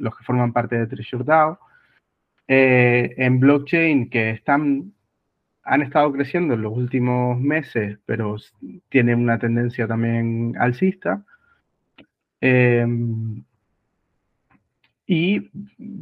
los 0.00 0.16
que 0.16 0.24
forman 0.24 0.52
parte 0.52 0.76
de 0.76 0.86
Treasure 0.86 1.24
DAO, 1.24 1.58
eh, 2.48 3.14
en 3.16 3.38
blockchain 3.38 4.10
que 4.10 4.30
están, 4.30 4.92
han 5.62 5.82
estado 5.82 6.12
creciendo 6.12 6.54
en 6.54 6.62
los 6.62 6.76
últimos 6.76 7.38
meses, 7.38 7.98
pero 8.06 8.36
tienen 8.88 9.20
una 9.20 9.38
tendencia 9.38 9.86
también 9.86 10.56
alcista. 10.58 11.24
Em, 12.40 13.44
y 15.06 15.40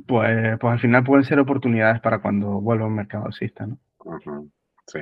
pues, 0.06 0.58
pues 0.58 0.72
al 0.72 0.80
final 0.80 1.04
pueden 1.04 1.24
ser 1.24 1.38
oportunidades 1.38 2.00
para 2.00 2.20
cuando 2.20 2.61
vuelva 2.61 2.87
un 2.87 2.94
mercado 2.94 3.26
alcista, 3.26 3.66
¿no? 3.66 3.78
Sí. 4.87 5.00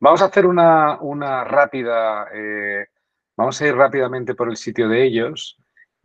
Vamos 0.00 0.22
a 0.22 0.26
hacer 0.26 0.46
una, 0.46 1.44
rápida, 1.44 2.26
eh, 2.32 2.86
vamos 3.36 3.60
a 3.60 3.66
ir 3.66 3.74
rápidamente 3.74 4.34
por 4.34 4.48
el 4.48 4.56
sitio 4.56 4.88
de 4.88 5.04
ellos. 5.04 5.58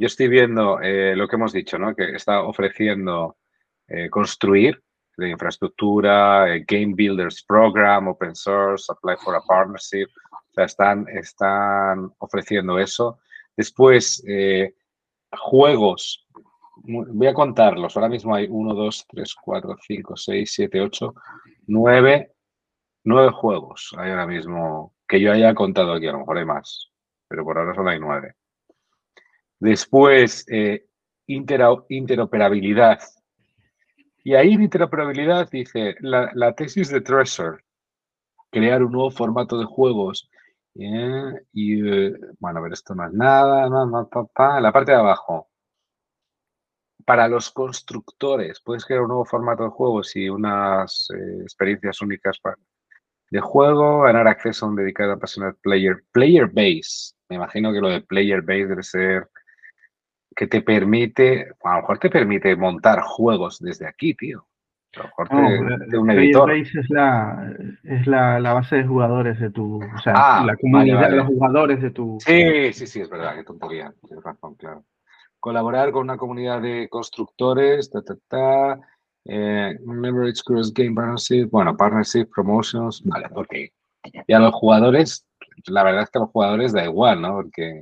Yo 0.04 0.08
estoy 0.08 0.28
viendo 0.28 0.82
eh, 0.82 1.16
lo 1.16 1.30
que 1.30 1.38
hemos 1.38 1.54
dicho, 1.54 1.80
¿no? 1.80 1.96
Que 1.96 2.16
está 2.16 2.42
ofreciendo 2.44 3.38
eh, 3.88 4.10
construir 4.10 4.84
de 5.16 5.30
infraestructura, 5.30 6.46
Game 6.68 6.94
Builders 6.94 7.46
Program, 7.48 8.10
Open 8.10 8.36
Source, 8.36 8.92
Apply 8.92 9.16
for 9.24 9.34
a 9.36 9.42
Partnership. 9.48 10.08
O 10.30 10.54
sea, 10.54 10.66
están, 10.66 11.08
están 11.08 12.12
ofreciendo 12.18 12.78
eso. 12.80 13.20
Después, 13.56 14.22
juegos. 15.32 16.28
Voy 16.84 17.28
a 17.28 17.34
contarlos. 17.34 17.96
Ahora 17.96 18.10
mismo 18.10 18.36
hay 18.36 18.48
1, 18.50 18.74
2, 18.74 19.06
3, 19.08 19.36
4, 19.42 19.78
5, 19.88 20.18
6, 20.18 20.52
7, 20.54 20.82
8, 20.82 21.14
9 21.68 22.34
nueve 23.06 23.32
juegos 23.32 23.94
hay 23.98 24.12
ahora 24.12 24.28
mismo 24.28 24.96
que 25.08 25.20
yo 25.20 25.32
haya 25.32 25.54
contado 25.54 25.94
aquí, 25.94 26.08
a 26.08 26.14
lo 26.14 26.20
mejor 26.20 26.38
hay 26.38 26.46
más, 26.46 26.90
pero 27.28 27.44
por 27.44 27.58
ahora 27.58 27.76
solo 27.76 27.90
hay 27.90 28.00
nueve. 28.00 28.36
Después, 29.64 30.46
eh, 30.50 30.88
interoperabilidad. 31.26 33.00
Y 34.22 34.36
ahí 34.36 34.56
interoperabilidad 34.56 35.50
dice 35.50 35.96
la, 36.02 36.54
tesis 36.54 36.90
de 36.90 37.00
Treasure, 37.00 37.64
crear 38.52 38.84
un 38.84 38.92
nuevo 38.92 39.10
formato 39.10 39.58
de 39.58 39.64
juegos. 39.64 40.30
Eh, 40.76 41.46
y 41.54 41.80
eh, 41.80 42.14
bueno, 42.40 42.60
a 42.60 42.62
ver, 42.62 42.74
esto 42.74 42.94
no 42.94 43.08
es 43.08 43.14
nada, 43.14 43.70
no, 43.70 44.10
la 44.60 44.72
parte 44.74 44.92
de 44.92 44.98
abajo. 44.98 45.48
Para 47.06 47.30
los 47.30 47.50
constructores, 47.50 48.60
puedes 48.60 48.84
crear 48.84 49.04
un 49.04 49.10
nuevo 49.10 49.24
formato 49.24 49.64
de 49.64 49.70
juegos 49.70 50.14
y 50.18 50.28
unas 50.28 51.08
experiencias 51.42 52.02
únicas 52.02 52.38
de 53.32 53.40
juego, 53.40 54.02
ganar 54.02 54.28
acceso 54.28 54.66
a 54.66 54.70
un 54.70 54.76
dedicado 54.76 55.14
a 55.14 55.18
personal 55.18 55.56
player, 55.56 56.04
player 56.12 56.48
base. 56.48 57.16
Me 57.30 57.38
imagino 57.38 57.72
que 57.72 57.80
lo 57.80 57.88
de 57.88 58.02
player 58.02 58.42
base 58.42 58.68
debe 58.68 58.84
ser 58.84 59.30
que 60.36 60.48
te 60.48 60.62
permite, 60.62 61.52
a 61.64 61.76
lo 61.76 61.82
mejor 61.82 62.00
te 62.00 62.10
permite 62.10 62.56
montar 62.56 63.02
juegos 63.02 63.60
desde 63.60 63.88
aquí, 63.88 64.14
tío. 64.14 64.46
A 64.96 65.00
lo 65.00 65.04
mejor 65.06 65.30
te, 65.90 65.98
un 65.98 66.12
editor. 66.12 66.52
Es, 66.52 66.90
la, 66.90 67.52
es 67.84 68.06
la, 68.06 68.40
la, 68.40 68.54
base 68.54 68.78
de 68.78 68.84
jugadores 68.84 69.40
de 69.40 69.50
tu, 69.50 69.78
o 69.84 70.02
sea, 70.04 70.14
ah, 70.16 70.46
la 70.46 70.56
comunidad 70.56 71.10
de 71.10 71.18
los 71.18 71.28
jugadores 71.28 71.82
de 71.82 71.92
tu. 71.92 72.18
Sí, 72.20 72.74
sí, 72.74 72.86
sí, 72.86 73.02
es 73.02 73.10
verdad, 73.10 73.36
qué 73.36 73.44
tontería, 73.44 73.94
tienes 74.08 74.24
razón, 74.24 74.56
claro. 74.56 74.84
Colaborar 75.40 75.92
con 75.92 76.04
una 76.04 76.18
comunidad 76.18 76.62
de 76.62 76.88
constructores, 76.90 77.90
ta, 77.90 78.02
ta, 78.04 78.16
ta, 78.28 78.80
eh, 79.26 79.76
Leverage 79.86 80.42
Cross 80.46 80.74
Game 80.74 80.94
Partnership, 80.94 81.50
bueno, 81.50 81.76
Partnership, 81.76 82.28
Promotions, 82.34 83.02
vale, 83.04 83.28
ok. 83.34 83.54
Y 84.28 84.34
a 84.34 84.40
los 84.40 84.54
jugadores, 84.54 85.26
la 85.68 85.84
verdad 85.84 86.04
es 86.04 86.10
que 86.12 86.20
a 86.20 86.22
los 86.22 86.30
jugadores 86.30 86.72
da 86.72 86.84
igual, 86.86 87.22
¿no? 87.22 87.34
Porque 87.34 87.82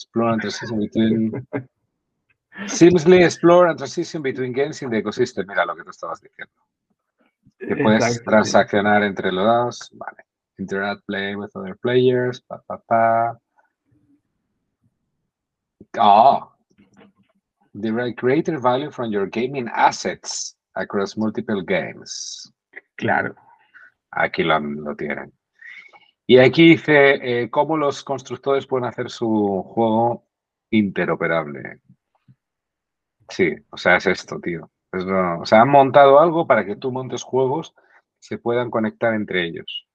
explore 0.00 0.32
and 0.32 0.40
transition 0.40 0.78
between. 0.80 1.46
Explore 3.22 3.68
and 3.68 3.78
transition 3.78 4.22
between 4.22 4.52
games 4.52 4.82
in 4.82 4.90
the 4.90 5.02
ecosystem. 5.02 5.46
Mira 5.46 5.64
lo 5.66 5.74
que 5.74 5.84
tú 5.84 5.90
estabas 5.90 6.20
diciendo. 6.20 6.52
Que 7.58 7.76
puedes 7.76 8.22
transaccionar 8.24 9.02
entre 9.02 9.30
los 9.30 9.44
dos, 9.44 9.90
vale. 9.92 10.24
Interact, 10.58 11.02
play 11.06 11.36
with 11.36 11.50
other 11.54 11.76
players, 11.76 12.40
pa, 12.40 12.58
pa, 12.66 12.78
pa. 12.88 13.36
Oh, 15.98 16.52
derive 17.74 18.16
greater 18.16 18.58
value 18.58 18.90
from 18.90 19.10
your 19.10 19.26
gaming 19.26 19.68
assets 19.74 20.54
across 20.76 21.16
multiple 21.16 21.62
games. 21.62 22.52
Claro. 22.98 23.34
Aquí 24.14 24.44
lo, 24.44 24.58
lo 24.60 24.94
tienen. 24.94 25.32
Y 26.30 26.38
aquí 26.38 26.68
dice 26.68 27.42
eh, 27.42 27.50
cómo 27.50 27.76
los 27.76 28.04
constructores 28.04 28.64
pueden 28.64 28.86
hacer 28.86 29.10
su 29.10 29.64
juego 29.66 30.28
interoperable. 30.70 31.80
Sí, 33.28 33.52
o 33.68 33.76
sea, 33.76 33.96
es 33.96 34.06
esto, 34.06 34.38
tío. 34.38 34.70
o 34.92 35.44
sea, 35.44 35.62
han 35.62 35.70
montado 35.70 36.20
algo 36.20 36.46
para 36.46 36.64
que 36.64 36.76
tú 36.76 36.92
montes 36.92 37.24
juegos 37.24 37.74
se 38.20 38.38
puedan 38.38 38.70
conectar 38.70 39.12
entre 39.12 39.44
ellos. 39.44 39.88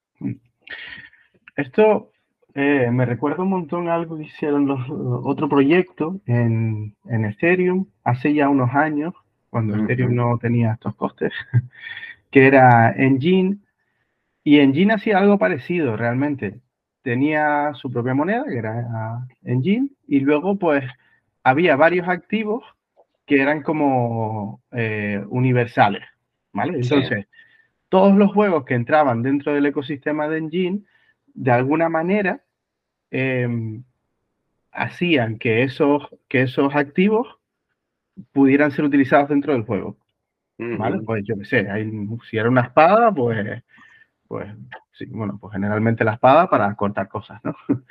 Esto 1.55 2.11
eh, 2.53 2.89
me 2.91 3.05
recuerda 3.05 3.43
un 3.43 3.51
montón 3.51 3.87
algo 3.87 4.17
que 4.17 4.23
hicieron 4.23 4.67
los, 4.67 4.81
otro 4.89 5.47
proyecto 5.47 6.19
en, 6.25 6.97
en 7.05 7.23
Ethereum 7.23 7.85
hace 8.03 8.33
ya 8.33 8.49
unos 8.49 8.75
años, 8.75 9.13
cuando 9.49 9.77
Ethereum 9.77 10.13
no 10.13 10.37
tenía 10.37 10.73
estos 10.73 10.95
costes, 10.95 11.31
que 12.29 12.45
era 12.45 12.91
Engine. 12.91 13.59
Y 14.45 14.59
Engine 14.59 14.93
hacía 14.93 15.17
algo 15.17 15.39
parecido 15.39 15.97
realmente. 15.97 16.61
Tenía 17.01 17.73
su 17.73 17.91
propia 17.91 18.13
moneda, 18.13 18.45
que 18.45 18.57
era 18.57 19.27
Engine, 19.43 19.89
y 20.07 20.19
luego 20.19 20.57
pues 20.57 20.85
había 21.43 21.75
varios 21.75 22.07
activos 22.07 22.63
que 23.25 23.41
eran 23.41 23.63
como 23.63 24.61
eh, 24.71 25.23
universales, 25.29 26.03
¿vale? 26.53 26.77
Entonces, 26.77 27.25
todos 27.89 28.15
los 28.15 28.31
juegos 28.33 28.65
que 28.65 28.75
entraban 28.75 29.23
dentro 29.23 29.51
del 29.51 29.65
ecosistema 29.65 30.27
de 30.27 30.37
Engine, 30.37 30.81
de 31.33 31.51
alguna 31.51 31.89
manera, 31.89 32.43
em, 33.09 33.83
hacían 34.71 35.39
que 35.39 35.63
esos, 35.63 36.07
que 36.27 36.43
esos 36.43 36.75
activos 36.75 37.39
pudieran 38.31 38.69
ser 38.69 38.85
utilizados 38.85 39.29
dentro 39.29 39.53
del 39.53 39.63
juego. 39.63 39.97
¿Vale? 40.57 40.99
Pues 41.01 41.23
yo 41.25 41.35
qué 41.35 41.45
sé, 41.45 41.67
si 42.29 42.37
era 42.37 42.47
una 42.47 42.61
espada, 42.61 43.11
pues, 43.13 43.63
pues 44.27 44.47
sí, 44.93 45.05
bueno, 45.07 45.37
pues 45.39 45.53
generalmente 45.53 46.03
la 46.03 46.13
espada 46.13 46.49
para 46.49 46.73
cortar 46.75 47.07
cosas, 47.07 47.41
¿no? 47.43 47.55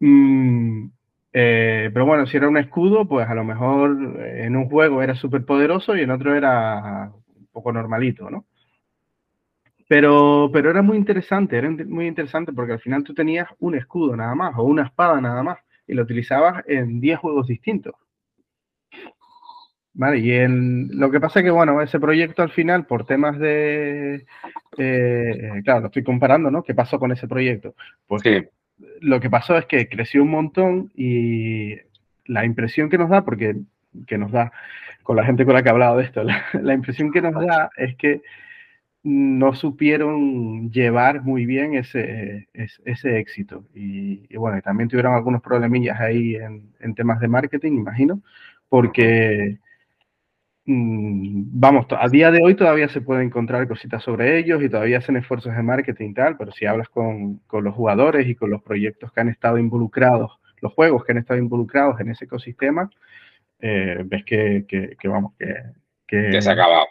Mm, 0.00 0.90
eh, 1.32 1.90
pero 1.92 2.04
bueno, 2.04 2.26
si 2.26 2.36
era 2.36 2.48
un 2.48 2.58
escudo, 2.58 3.08
pues 3.08 3.26
a 3.28 3.34
lo 3.34 3.44
mejor 3.44 4.20
en 4.20 4.56
un 4.56 4.68
juego 4.68 5.02
era 5.02 5.14
súper 5.14 5.46
poderoso 5.46 5.96
y 5.96 6.02
en 6.02 6.10
otro 6.10 6.34
era 6.34 7.10
un 7.36 7.46
poco 7.52 7.72
normalito, 7.72 8.28
¿no? 8.28 8.44
Pero, 9.88 10.50
pero 10.52 10.70
era 10.70 10.82
muy 10.82 10.96
interesante, 10.96 11.56
era 11.56 11.70
muy 11.70 12.06
interesante 12.06 12.52
porque 12.52 12.72
al 12.72 12.80
final 12.80 13.04
tú 13.04 13.14
tenías 13.14 13.48
un 13.60 13.76
escudo 13.76 14.16
nada 14.16 14.34
más 14.34 14.54
o 14.56 14.64
una 14.64 14.84
espada 14.84 15.20
nada 15.20 15.42
más 15.42 15.58
y 15.86 15.94
lo 15.94 16.02
utilizabas 16.02 16.64
en 16.66 17.00
10 17.00 17.18
juegos 17.18 17.46
distintos. 17.46 17.94
Vale, 19.96 20.18
y 20.18 20.32
en, 20.32 20.88
lo 20.98 21.08
que 21.10 21.20
pasa 21.20 21.38
es 21.38 21.44
que, 21.44 21.50
bueno, 21.52 21.80
ese 21.80 22.00
proyecto 22.00 22.42
al 22.42 22.50
final, 22.50 22.84
por 22.84 23.06
temas 23.06 23.38
de. 23.38 24.26
Eh, 24.76 25.62
claro, 25.64 25.82
lo 25.82 25.86
estoy 25.86 26.02
comparando, 26.02 26.50
¿no? 26.50 26.64
¿Qué 26.64 26.74
pasó 26.74 26.98
con 26.98 27.12
ese 27.12 27.28
proyecto? 27.28 27.76
Pues 28.08 28.22
lo 29.00 29.20
que 29.20 29.30
pasó 29.30 29.56
es 29.56 29.66
que 29.66 29.88
creció 29.88 30.24
un 30.24 30.30
montón 30.30 30.90
y 30.96 31.76
la 32.26 32.44
impresión 32.44 32.90
que 32.90 32.98
nos 32.98 33.08
da, 33.08 33.24
porque 33.24 33.54
que 34.08 34.18
nos 34.18 34.32
da 34.32 34.50
con 35.04 35.14
la 35.16 35.24
gente 35.24 35.44
con 35.44 35.54
la 35.54 35.62
que 35.62 35.68
he 35.68 35.72
hablado 35.72 35.98
de 35.98 36.04
esto, 36.04 36.24
la, 36.60 36.74
impresión 36.74 37.12
que 37.12 37.22
nos 37.22 37.34
da 37.46 37.70
es 37.76 37.94
que 37.94 38.22
no 39.04 39.54
supieron 39.54 40.72
llevar 40.72 41.22
muy 41.22 41.46
bien 41.46 41.74
ese, 41.74 42.48
ese, 42.52 43.18
éxito. 43.18 43.64
Y, 43.74 44.34
bueno, 44.36 44.60
también 44.62 44.88
tuvieron 44.88 45.14
algunos 45.14 45.40
problemillas 45.42 46.00
ahí 46.00 46.34
en, 46.34 46.72
en 46.80 46.94
temas 46.94 47.20
de 47.20 47.28
marketing, 47.28 47.72
imagino, 47.72 48.22
porque 48.68 49.58
vamos, 50.66 51.86
a 51.90 52.08
día 52.08 52.30
de 52.30 52.40
hoy 52.42 52.54
todavía 52.54 52.88
se 52.88 53.02
puede 53.02 53.22
encontrar 53.22 53.68
cositas 53.68 54.02
sobre 54.02 54.38
ellos 54.38 54.62
y 54.62 54.68
todavía 54.68 54.98
hacen 54.98 55.16
esfuerzos 55.16 55.54
de 55.54 55.62
marketing 55.62 56.10
y 56.10 56.14
tal, 56.14 56.36
pero 56.36 56.52
si 56.52 56.64
hablas 56.64 56.88
con, 56.88 57.40
los 57.52 57.74
jugadores 57.74 58.26
y 58.26 58.34
con 58.34 58.50
los 58.50 58.62
proyectos 58.62 59.12
que 59.12 59.20
han 59.20 59.28
estado 59.28 59.58
involucrados, 59.58 60.38
los 60.60 60.72
juegos 60.72 61.04
que 61.04 61.12
han 61.12 61.18
estado 61.18 61.38
involucrados 61.38 62.00
en 62.00 62.10
ese 62.10 62.24
ecosistema, 62.24 62.90
eh, 63.60 64.02
ves 64.04 64.24
que, 64.24 64.96
vamos, 65.04 65.32
que, 65.38 65.54
que, 66.06 66.40
se 66.40 66.48
ha 66.48 66.52
acabado. 66.52 66.86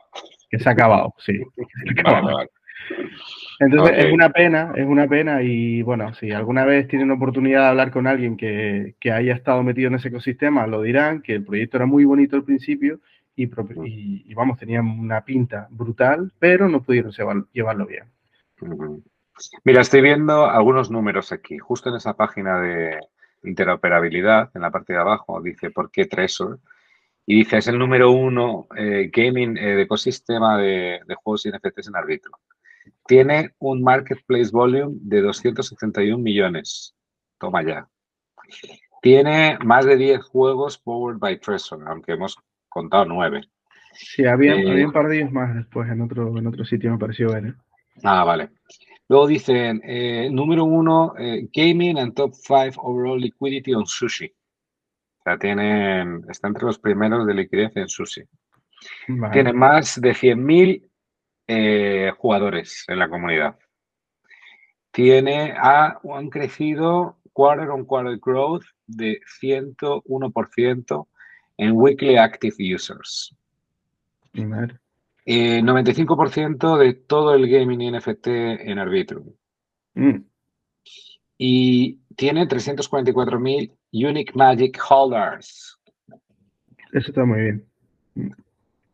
Que 0.49 0.59
se 0.59 0.69
ha 0.69 0.71
acabado, 0.71 1.13
sí. 1.17 1.41
Entonces 3.59 4.05
es 4.05 4.11
una 4.11 4.29
pena, 4.29 4.73
es 4.75 4.85
una 4.85 5.07
pena 5.07 5.41
y 5.41 5.81
bueno, 5.81 6.13
si 6.15 6.31
alguna 6.31 6.65
vez 6.65 6.87
tienen 6.87 7.11
oportunidad 7.11 7.61
de 7.61 7.67
hablar 7.67 7.91
con 7.91 8.07
alguien 8.07 8.35
que, 8.35 8.95
que 8.99 9.11
haya 9.11 9.33
estado 9.33 9.63
metido 9.63 9.87
en 9.87 9.95
ese 9.95 10.09
ecosistema, 10.09 10.67
lo 10.67 10.81
dirán, 10.81 11.21
que 11.21 11.35
el 11.35 11.45
proyecto 11.45 11.77
era 11.77 11.85
muy 11.85 12.03
bonito 12.03 12.35
al 12.35 12.43
principio 12.43 12.99
y, 13.35 14.33
vamos, 14.33 14.57
tenían 14.57 14.87
una 14.87 15.23
pinta 15.23 15.67
brutal, 15.71 16.31
pero 16.39 16.69
no 16.69 16.83
pudieron 16.83 17.11
llevarlo 17.51 17.85
bien. 17.85 18.05
Mira, 19.63 19.81
estoy 19.81 20.01
viendo 20.01 20.45
algunos 20.45 20.91
números 20.91 21.31
aquí, 21.31 21.57
justo 21.57 21.89
en 21.89 21.95
esa 21.95 22.13
página 22.13 22.59
de 22.59 22.99
interoperabilidad, 23.43 24.51
en 24.53 24.61
la 24.61 24.71
parte 24.71 24.93
de 24.93 24.99
abajo, 24.99 25.41
dice 25.41 25.71
¿por 25.71 25.91
qué 25.91 26.05
Tresor? 26.05 26.59
Y 27.25 27.39
dice, 27.39 27.57
es 27.57 27.67
el 27.67 27.79
número 27.79 28.11
uno 28.11 28.67
eh, 28.77 29.09
gaming 29.11 29.57
eh, 29.57 29.75
de 29.75 29.81
ecosistema 29.83 30.57
de, 30.57 30.99
juegos 31.23 31.45
y 31.45 31.49
NFTs 31.49 31.87
en 31.87 31.95
arbitro. 31.95 32.31
Tiene 33.05 33.51
un 33.59 33.81
marketplace 33.81 34.51
volume 34.51 34.95
de 35.01 35.21
271 35.21 36.21
millones. 36.21 36.95
Toma 37.39 37.63
ya. 37.63 37.87
Tiene 39.01 39.57
más 39.63 39.85
de 39.85 39.95
10 39.95 40.21
juegos 40.21 40.77
powered 40.77 41.17
by 41.17 41.39
Tresor, 41.39 41.87
aunque 41.87 42.13
hemos 42.13 42.37
contado 42.73 43.05
9. 43.05 43.41
Sí, 43.93 44.25
había, 44.25 44.55
un 44.55 44.91
par 44.91 45.07
de 45.07 45.17
ellos 45.17 45.31
más 45.31 45.55
después 45.55 45.89
en 45.89 46.01
otro, 46.01 46.35
en 46.37 46.47
otro 46.47 46.65
sitio, 46.65 46.91
me 46.91 46.97
pareció 46.97 47.31
ver. 47.31 47.55
Ah, 48.03 48.23
vale. 48.23 48.49
Luego 49.07 49.27
dicen, 49.27 49.81
eh, 49.83 50.29
número 50.31 50.63
uno, 50.63 51.13
eh, 51.17 51.47
gaming 51.53 51.99
and 51.99 52.15
top 52.15 52.33
five 52.33 52.73
overall 52.77 53.19
liquidity 53.19 53.73
on 53.73 53.85
sushi. 53.85 54.25
O 54.25 55.23
sea, 55.23 55.37
tienen, 55.37 56.25
está 56.29 56.47
entre 56.47 56.65
los 56.65 56.79
primeros 56.79 57.27
de 57.27 57.33
liquidez 57.33 57.71
en 57.75 57.87
sushi. 57.87 58.23
Tiene 59.31 59.53
más 59.53 60.01
de 60.01 60.11
100.000 60.11 60.89
eh, 61.47 62.11
jugadores 62.17 62.85
en 62.87 62.99
la 62.99 63.09
comunidad. 63.09 63.57
Tiene, 64.91 65.53
ha, 65.55 65.99
han 66.15 66.29
crecido 66.29 67.17
quarter 67.31 67.69
on 67.69 67.85
quarter 67.85 68.17
growth 68.19 68.63
de 68.85 69.19
101% 69.41 71.07
en 71.57 71.71
weekly 71.73 72.17
active 72.17 72.55
users. 72.59 73.35
95% 75.25 76.81
eh, 76.81 76.85
de 76.85 76.93
todo 76.93 77.33
el 77.35 77.49
gaming 77.49 77.95
NFT 77.95 78.27
en 78.27 78.79
Arbitrum. 78.79 79.33
Mm. 79.93 80.25
Y 81.37 81.99
tiene 82.15 82.47
344.000 82.47 83.71
Unique 83.91 84.33
Magic 84.35 84.79
Holders. 84.89 85.79
Eso 86.91 87.07
está 87.07 87.25
muy 87.25 87.39
bien. 87.39 87.65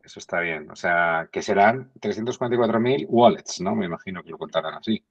Eso 0.03 0.19
está 0.19 0.39
bien. 0.39 0.69
O 0.71 0.75
sea, 0.75 1.29
que 1.31 1.41
serán 1.41 1.91
344.000 1.99 3.05
wallets, 3.09 3.61
¿no? 3.61 3.75
Me 3.75 3.85
imagino 3.85 4.23
que 4.23 4.31
lo 4.31 4.37
contarán 4.37 4.75
así. 4.75 5.03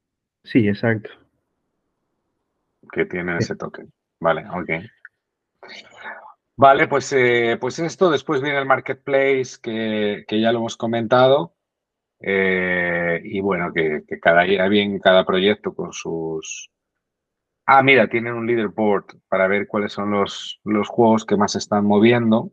Sí, 0.45 0.67
exacto. 0.69 1.11
Que 2.91 3.05
tienen 3.05 3.37
ese 3.37 3.57
token. 3.57 3.93
Vale, 4.21 4.47
ok. 4.49 4.71
Vale, 6.59 6.89
pues, 6.89 7.13
eh, 7.13 7.57
pues 7.61 7.79
esto, 7.79 8.11
después 8.11 8.43
viene 8.43 8.59
el 8.59 8.67
marketplace 8.67 9.59
que, 9.63 10.25
ya 10.29 10.51
lo 10.51 10.59
hemos 10.59 10.77
comentado. 10.77 11.55
Eh, 12.21 13.21
y 13.25 13.41
bueno, 13.41 13.73
que, 13.73 14.05
cada 14.21 14.43
día 14.43 14.67
bien 14.69 14.99
cada 14.99 15.25
proyecto 15.25 15.73
con 15.75 15.93
sus. 15.93 16.71
Ah, 17.67 17.83
mira, 17.85 18.09
tienen 18.09 18.35
un 18.35 18.47
leaderboard 18.47 19.07
para 19.29 19.47
ver 19.49 19.69
cuáles 19.69 19.93
son 19.93 20.11
los, 20.11 20.61
los 20.65 20.89
juegos 20.89 21.25
que 21.25 21.37
más 21.37 21.53
se 21.53 21.59
están 21.59 21.85
moviendo. 21.87 22.53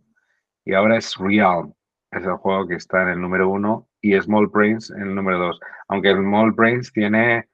Y 0.66 0.76
ahora 0.76 0.98
es 0.98 1.16
Realm, 1.18 1.74
es 2.12 2.24
el 2.26 2.34
juego 2.36 2.68
que 2.68 2.76
está 2.76 3.04
en 3.04 3.10
el 3.10 3.22
número 3.22 3.50
uno, 3.50 3.90
y 4.02 4.20
Small 4.22 4.48
Brains 4.48 4.92
en 4.92 5.02
el 5.02 5.16
número 5.16 5.40
dos. 5.40 5.60
Aunque 5.88 6.14
Small 6.14 6.52
Brains 6.52 6.94
tiene 6.94 7.50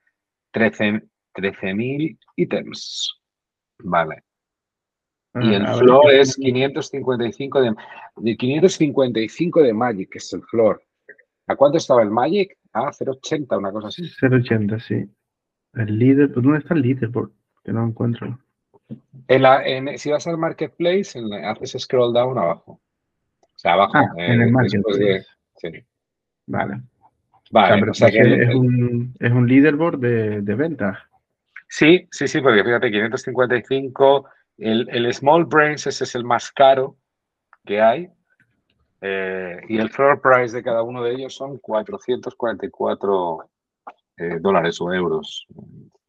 13.000 0.52 1.08
13, 1.34 2.18
ítems. 2.36 3.20
Vale. 3.78 4.22
Y 5.34 5.54
el 5.54 5.66
floor 5.66 6.12
es 6.12 6.36
555 6.36 7.62
de, 7.62 7.74
de 8.16 8.36
555 8.36 9.62
de 9.62 9.72
Magic, 9.72 10.10
que 10.10 10.18
es 10.18 10.32
el 10.32 10.42
floor. 10.42 10.82
¿A 11.46 11.56
cuánto 11.56 11.78
estaba 11.78 12.02
el 12.02 12.10
Magic? 12.10 12.56
Ah, 12.72 12.90
0.80, 12.90 13.58
una 13.58 13.72
cosa 13.72 13.88
así. 13.88 14.02
0.80, 14.02 14.78
sí. 14.80 15.10
El 15.74 15.98
líder, 15.98 16.32
pues, 16.32 16.44
¿dónde 16.44 16.58
está 16.58 16.74
el 16.74 16.82
líder? 16.82 17.10
Que 17.64 17.72
no 17.72 17.86
encuentro. 17.86 18.38
En 19.28 19.42
la, 19.42 19.64
en, 19.64 19.96
si 19.98 20.10
vas 20.10 20.26
al 20.26 20.36
marketplace, 20.36 21.18
haces 21.44 21.82
scroll 21.82 22.12
down 22.12 22.36
abajo. 22.38 22.80
O 23.40 23.58
sea, 23.58 23.72
abajo. 23.74 23.92
Ah, 23.94 24.08
en 24.16 24.42
el 24.42 24.52
marketplace. 24.52 25.26
sí. 25.56 25.68
Vale. 26.46 26.82
Vale, 27.50 27.90
o 27.90 27.94
sea, 27.94 28.10
que 28.10 28.18
es, 28.18 28.54
un, 28.54 29.14
es 29.20 29.30
un 29.30 29.46
leaderboard 29.46 29.98
de, 29.98 30.40
de 30.40 30.54
ventas. 30.54 30.98
Sí, 31.68 32.08
sí, 32.10 32.26
sí, 32.26 32.40
porque 32.40 32.64
fíjate, 32.64 32.90
555 32.90 34.26
el, 34.58 35.12
Small 35.14 35.44
Brains 35.44 35.86
ese 35.86 36.04
es 36.04 36.14
el 36.14 36.24
más 36.24 36.50
caro 36.52 36.96
que 37.64 37.80
hay. 37.80 38.08
Eh, 39.00 39.60
y 39.68 39.78
el 39.78 39.90
floor 39.90 40.20
price 40.20 40.56
de 40.56 40.62
cada 40.62 40.82
uno 40.82 41.02
de 41.02 41.12
ellos 41.12 41.34
son 41.34 41.58
444 41.58 43.50
eh, 44.18 44.38
dólares 44.40 44.80
o 44.80 44.92
euros. 44.92 45.46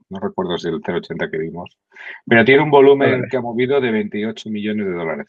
No 0.09 0.19
recuerdo 0.19 0.57
si 0.59 0.67
el 0.67 0.79
0,80 0.81 1.31
que 1.31 1.37
vimos. 1.39 1.77
Pero 2.25 2.45
tiene 2.45 2.61
un 2.61 2.69
volumen 2.69 3.25
que 3.29 3.37
ha 3.37 3.41
movido 3.41 3.81
de 3.81 3.91
28 3.91 4.49
millones 4.51 4.85
de 4.85 4.93
dólares. 4.93 5.27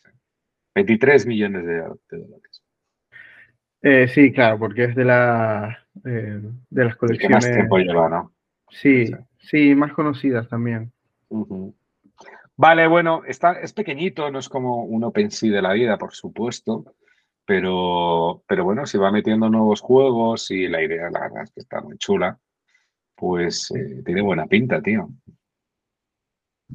23 0.74 1.26
millones 1.26 1.64
de, 1.64 1.76
dólares. 2.10 2.62
Eh, 3.80 4.08
sí, 4.08 4.32
claro, 4.32 4.58
porque 4.58 4.84
es 4.84 4.94
de, 4.94 5.04
la, 5.04 5.86
de 5.94 6.52
las 6.70 6.96
colecciones. 6.96 7.36
más 7.36 7.50
tiempo 7.50 7.78
lleva, 7.78 8.08
¿no? 8.08 8.34
Sí, 8.68 9.10
sí, 9.38 9.74
más 9.74 9.92
conocidas 9.92 10.48
también. 10.48 10.92
Vale, 12.56 12.86
bueno, 12.86 13.22
está, 13.26 13.60
es 13.60 13.72
pequeñito, 13.72 14.30
no 14.30 14.38
es 14.38 14.48
como 14.48 14.84
un 14.84 15.02
OpenSea 15.04 15.50
de 15.50 15.62
la 15.62 15.72
vida, 15.72 15.98
por 15.98 16.14
supuesto, 16.14 16.84
pero, 17.44 18.44
pero 18.46 18.64
bueno, 18.64 18.86
si 18.86 18.96
va 18.96 19.10
metiendo 19.10 19.48
nuevos 19.48 19.80
juegos 19.80 20.50
y 20.50 20.68
la 20.68 20.82
idea, 20.82 21.10
la 21.10 21.20
verdad 21.20 21.42
es 21.42 21.50
que 21.52 21.60
está 21.60 21.80
muy 21.80 21.98
chula, 21.98 22.38
pues 23.16 23.72
eh, 23.72 24.02
tiene 24.04 24.22
buena 24.22 24.46
pinta, 24.46 24.80
tío. 24.80 25.08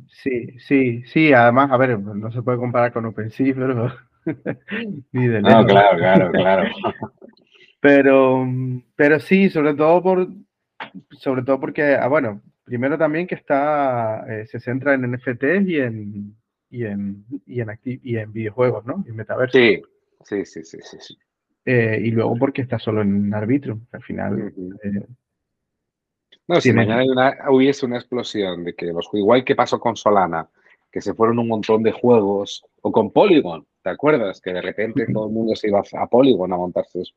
Sí, 0.08 0.60
sí, 0.60 1.04
sí, 1.04 1.34
además, 1.34 1.72
a 1.72 1.78
ver, 1.78 2.00
no 2.00 2.32
se 2.32 2.42
puede 2.42 2.58
comparar 2.58 2.92
con 2.92 3.06
OpenSea, 3.06 3.54
pero... 3.56 3.94
no, 5.12 5.66
claro, 5.66 5.98
claro, 5.98 6.32
claro. 6.32 6.70
pero, 7.80 8.46
pero 8.96 9.20
sí, 9.20 9.50
sobre 9.50 9.74
todo 9.76 10.04
por, 10.04 10.28
sobre 11.12 11.44
todo 11.44 11.60
porque, 11.60 11.96
ah, 11.96 12.08
bueno, 12.08 12.42
Primero 12.70 12.98
también 13.00 13.26
que 13.26 13.34
está, 13.34 14.24
eh, 14.30 14.46
se 14.46 14.60
centra 14.60 14.94
en 14.94 15.12
NFTs 15.12 15.68
y 15.68 15.80
en, 15.80 16.36
y 16.70 16.86
en, 16.86 17.26
y 17.48 17.62
en, 17.62 17.80
y 17.84 18.18
en 18.18 18.32
videojuegos, 18.32 18.86
¿no? 18.86 19.04
Y 19.08 19.10
en 19.10 19.16
metaverso. 19.16 19.58
Sí, 19.58 19.82
sí, 20.24 20.46
sí, 20.46 20.64
sí, 20.64 20.78
sí. 21.00 21.18
Eh, 21.66 22.00
y 22.00 22.12
luego 22.12 22.38
porque 22.38 22.62
está 22.62 22.78
solo 22.78 23.02
en 23.02 23.34
Arbitrum, 23.34 23.88
al 23.92 24.04
final. 24.04 24.54
Eh, 24.84 25.04
no, 26.48 26.62
si 26.62 26.72
mañana 26.72 27.36
hubiese 27.50 27.88
una 27.88 27.98
explosión 27.98 28.64
de 28.64 28.76
que 28.76 28.86
los 28.86 29.10
igual 29.14 29.44
que 29.44 29.56
pasó 29.56 29.80
con 29.80 29.96
Solana, 29.96 30.48
que 30.92 31.02
se 31.02 31.16
fueron 31.16 31.40
un 31.40 31.48
montón 31.48 31.82
de 31.82 31.92
juegos, 31.92 32.64
o 32.84 32.92
con 32.92 33.12
Polygon, 33.12 33.66
¿te 33.82 33.90
acuerdas? 33.90 34.42
Que 34.42 34.54
de 34.54 34.62
repente 34.62 35.08
todo 35.12 35.26
el 35.26 35.34
mundo 35.34 35.56
se 35.56 35.70
iba 35.70 35.82
a 35.92 36.08
Polygon 36.08 36.54
a 36.54 36.58
montarse 36.58 37.02
su 37.02 37.16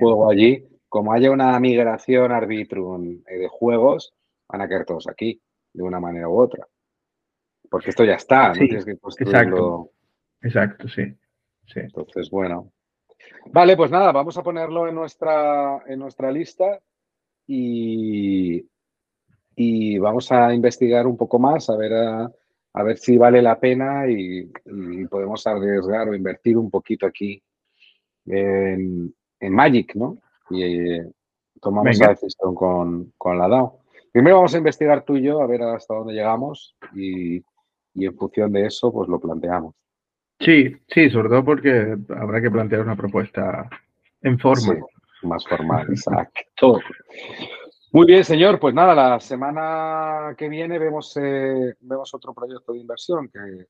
juego 0.00 0.30
allí 0.30 0.66
como 0.94 1.12
haya 1.12 1.32
una 1.32 1.58
migración 1.58 2.30
Arbitrum 2.30 3.20
eh, 3.26 3.36
de 3.36 3.48
juegos, 3.48 4.14
van 4.46 4.60
a 4.60 4.68
caer 4.68 4.84
todos 4.84 5.08
aquí, 5.08 5.42
de 5.72 5.82
una 5.82 5.98
manera 5.98 6.28
u 6.28 6.38
otra. 6.38 6.68
Porque 7.68 7.90
esto 7.90 8.04
ya 8.04 8.14
está, 8.14 8.50
no 8.50 8.54
tienes 8.54 8.84
que 8.84 8.96
construirlo. 8.96 9.90
Exacto, 10.40 10.86
sí. 10.86 11.12
sí. 11.66 11.80
Entonces, 11.80 12.30
bueno. 12.30 12.70
Vale, 13.46 13.76
pues 13.76 13.90
nada, 13.90 14.12
vamos 14.12 14.38
a 14.38 14.44
ponerlo 14.44 14.86
en 14.86 14.94
nuestra, 14.94 15.82
en 15.84 15.98
nuestra 15.98 16.30
lista 16.30 16.78
y, 17.44 18.64
y 19.56 19.98
vamos 19.98 20.30
a 20.30 20.54
investigar 20.54 21.08
un 21.08 21.16
poco 21.16 21.40
más, 21.40 21.68
a 21.70 21.76
ver, 21.76 21.92
a, 21.92 22.82
ver 22.84 22.98
si 22.98 23.18
vale 23.18 23.42
la 23.42 23.58
pena 23.58 24.08
y, 24.08 24.48
podemos 25.10 25.44
arriesgar 25.44 26.08
o 26.08 26.14
invertir 26.14 26.56
un 26.56 26.70
poquito 26.70 27.04
aquí 27.04 27.42
en, 28.26 29.12
en 29.40 29.52
Magic, 29.52 29.96
¿no? 29.96 30.20
Y 30.54 30.62
eh, 30.62 31.10
tomamos 31.60 31.98
la 31.98 32.08
decisión 32.08 32.54
con, 32.54 33.12
la 33.38 33.48
DAO. 33.48 33.80
Primero 34.12 34.36
vamos 34.36 34.54
a 34.54 34.58
investigar 34.58 35.04
tú 35.04 35.16
y 35.16 35.22
yo, 35.22 35.40
a 35.40 35.46
ver 35.46 35.62
hasta 35.62 35.94
dónde 35.94 36.14
llegamos 36.14 36.76
y, 36.94 37.42
en 37.94 38.16
función 38.16 38.52
de 38.52 38.66
eso, 38.66 38.92
pues 38.92 39.08
lo 39.08 39.18
planteamos. 39.18 39.74
Sí, 40.40 40.76
sí, 40.88 41.10
sobre 41.10 41.28
todo 41.28 41.44
porque 41.44 41.96
habrá 42.16 42.40
que 42.40 42.50
plantear 42.50 42.82
una 42.82 42.96
propuesta 42.96 43.68
en 44.22 44.38
forma. 44.38 44.76
más 45.22 45.46
formal, 45.46 45.86
exacto. 45.90 46.80
Muy 47.92 48.06
bien, 48.06 48.24
señor. 48.24 48.58
Pues 48.58 48.74
nada, 48.74 48.94
la 48.94 49.20
semana 49.20 50.34
que 50.36 50.48
viene 50.48 50.78
vemos, 50.78 51.16
eh, 51.16 51.74
vemos 51.80 52.12
otro 52.12 52.34
proyecto 52.34 52.72
de 52.72 52.80
inversión 52.80 53.28
que, 53.28 53.66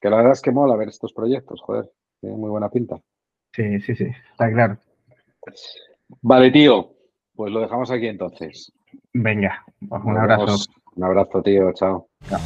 que, 0.00 0.10
la 0.10 0.16
verdad 0.16 0.32
es 0.32 0.40
que 0.40 0.50
mola 0.50 0.76
ver 0.76 0.88
estos 0.88 1.12
proyectos, 1.12 1.60
joder, 1.60 1.90
tiene 2.20 2.36
muy 2.36 2.48
buena 2.48 2.70
pinta. 2.70 2.98
Sí, 3.52 3.80
sí, 3.80 3.94
sí, 3.94 4.06
está 4.30 4.50
claro. 4.50 4.78
Vale, 6.22 6.50
tío. 6.50 6.90
Pues 7.34 7.52
lo 7.52 7.60
dejamos 7.60 7.90
aquí 7.90 8.06
entonces. 8.06 8.72
Venga, 9.12 9.64
un 9.90 10.16
abrazo. 10.16 10.56
Un 10.94 11.04
abrazo, 11.04 11.42
tío. 11.42 11.72
Chao. 11.72 12.08
Chao. 12.28 12.40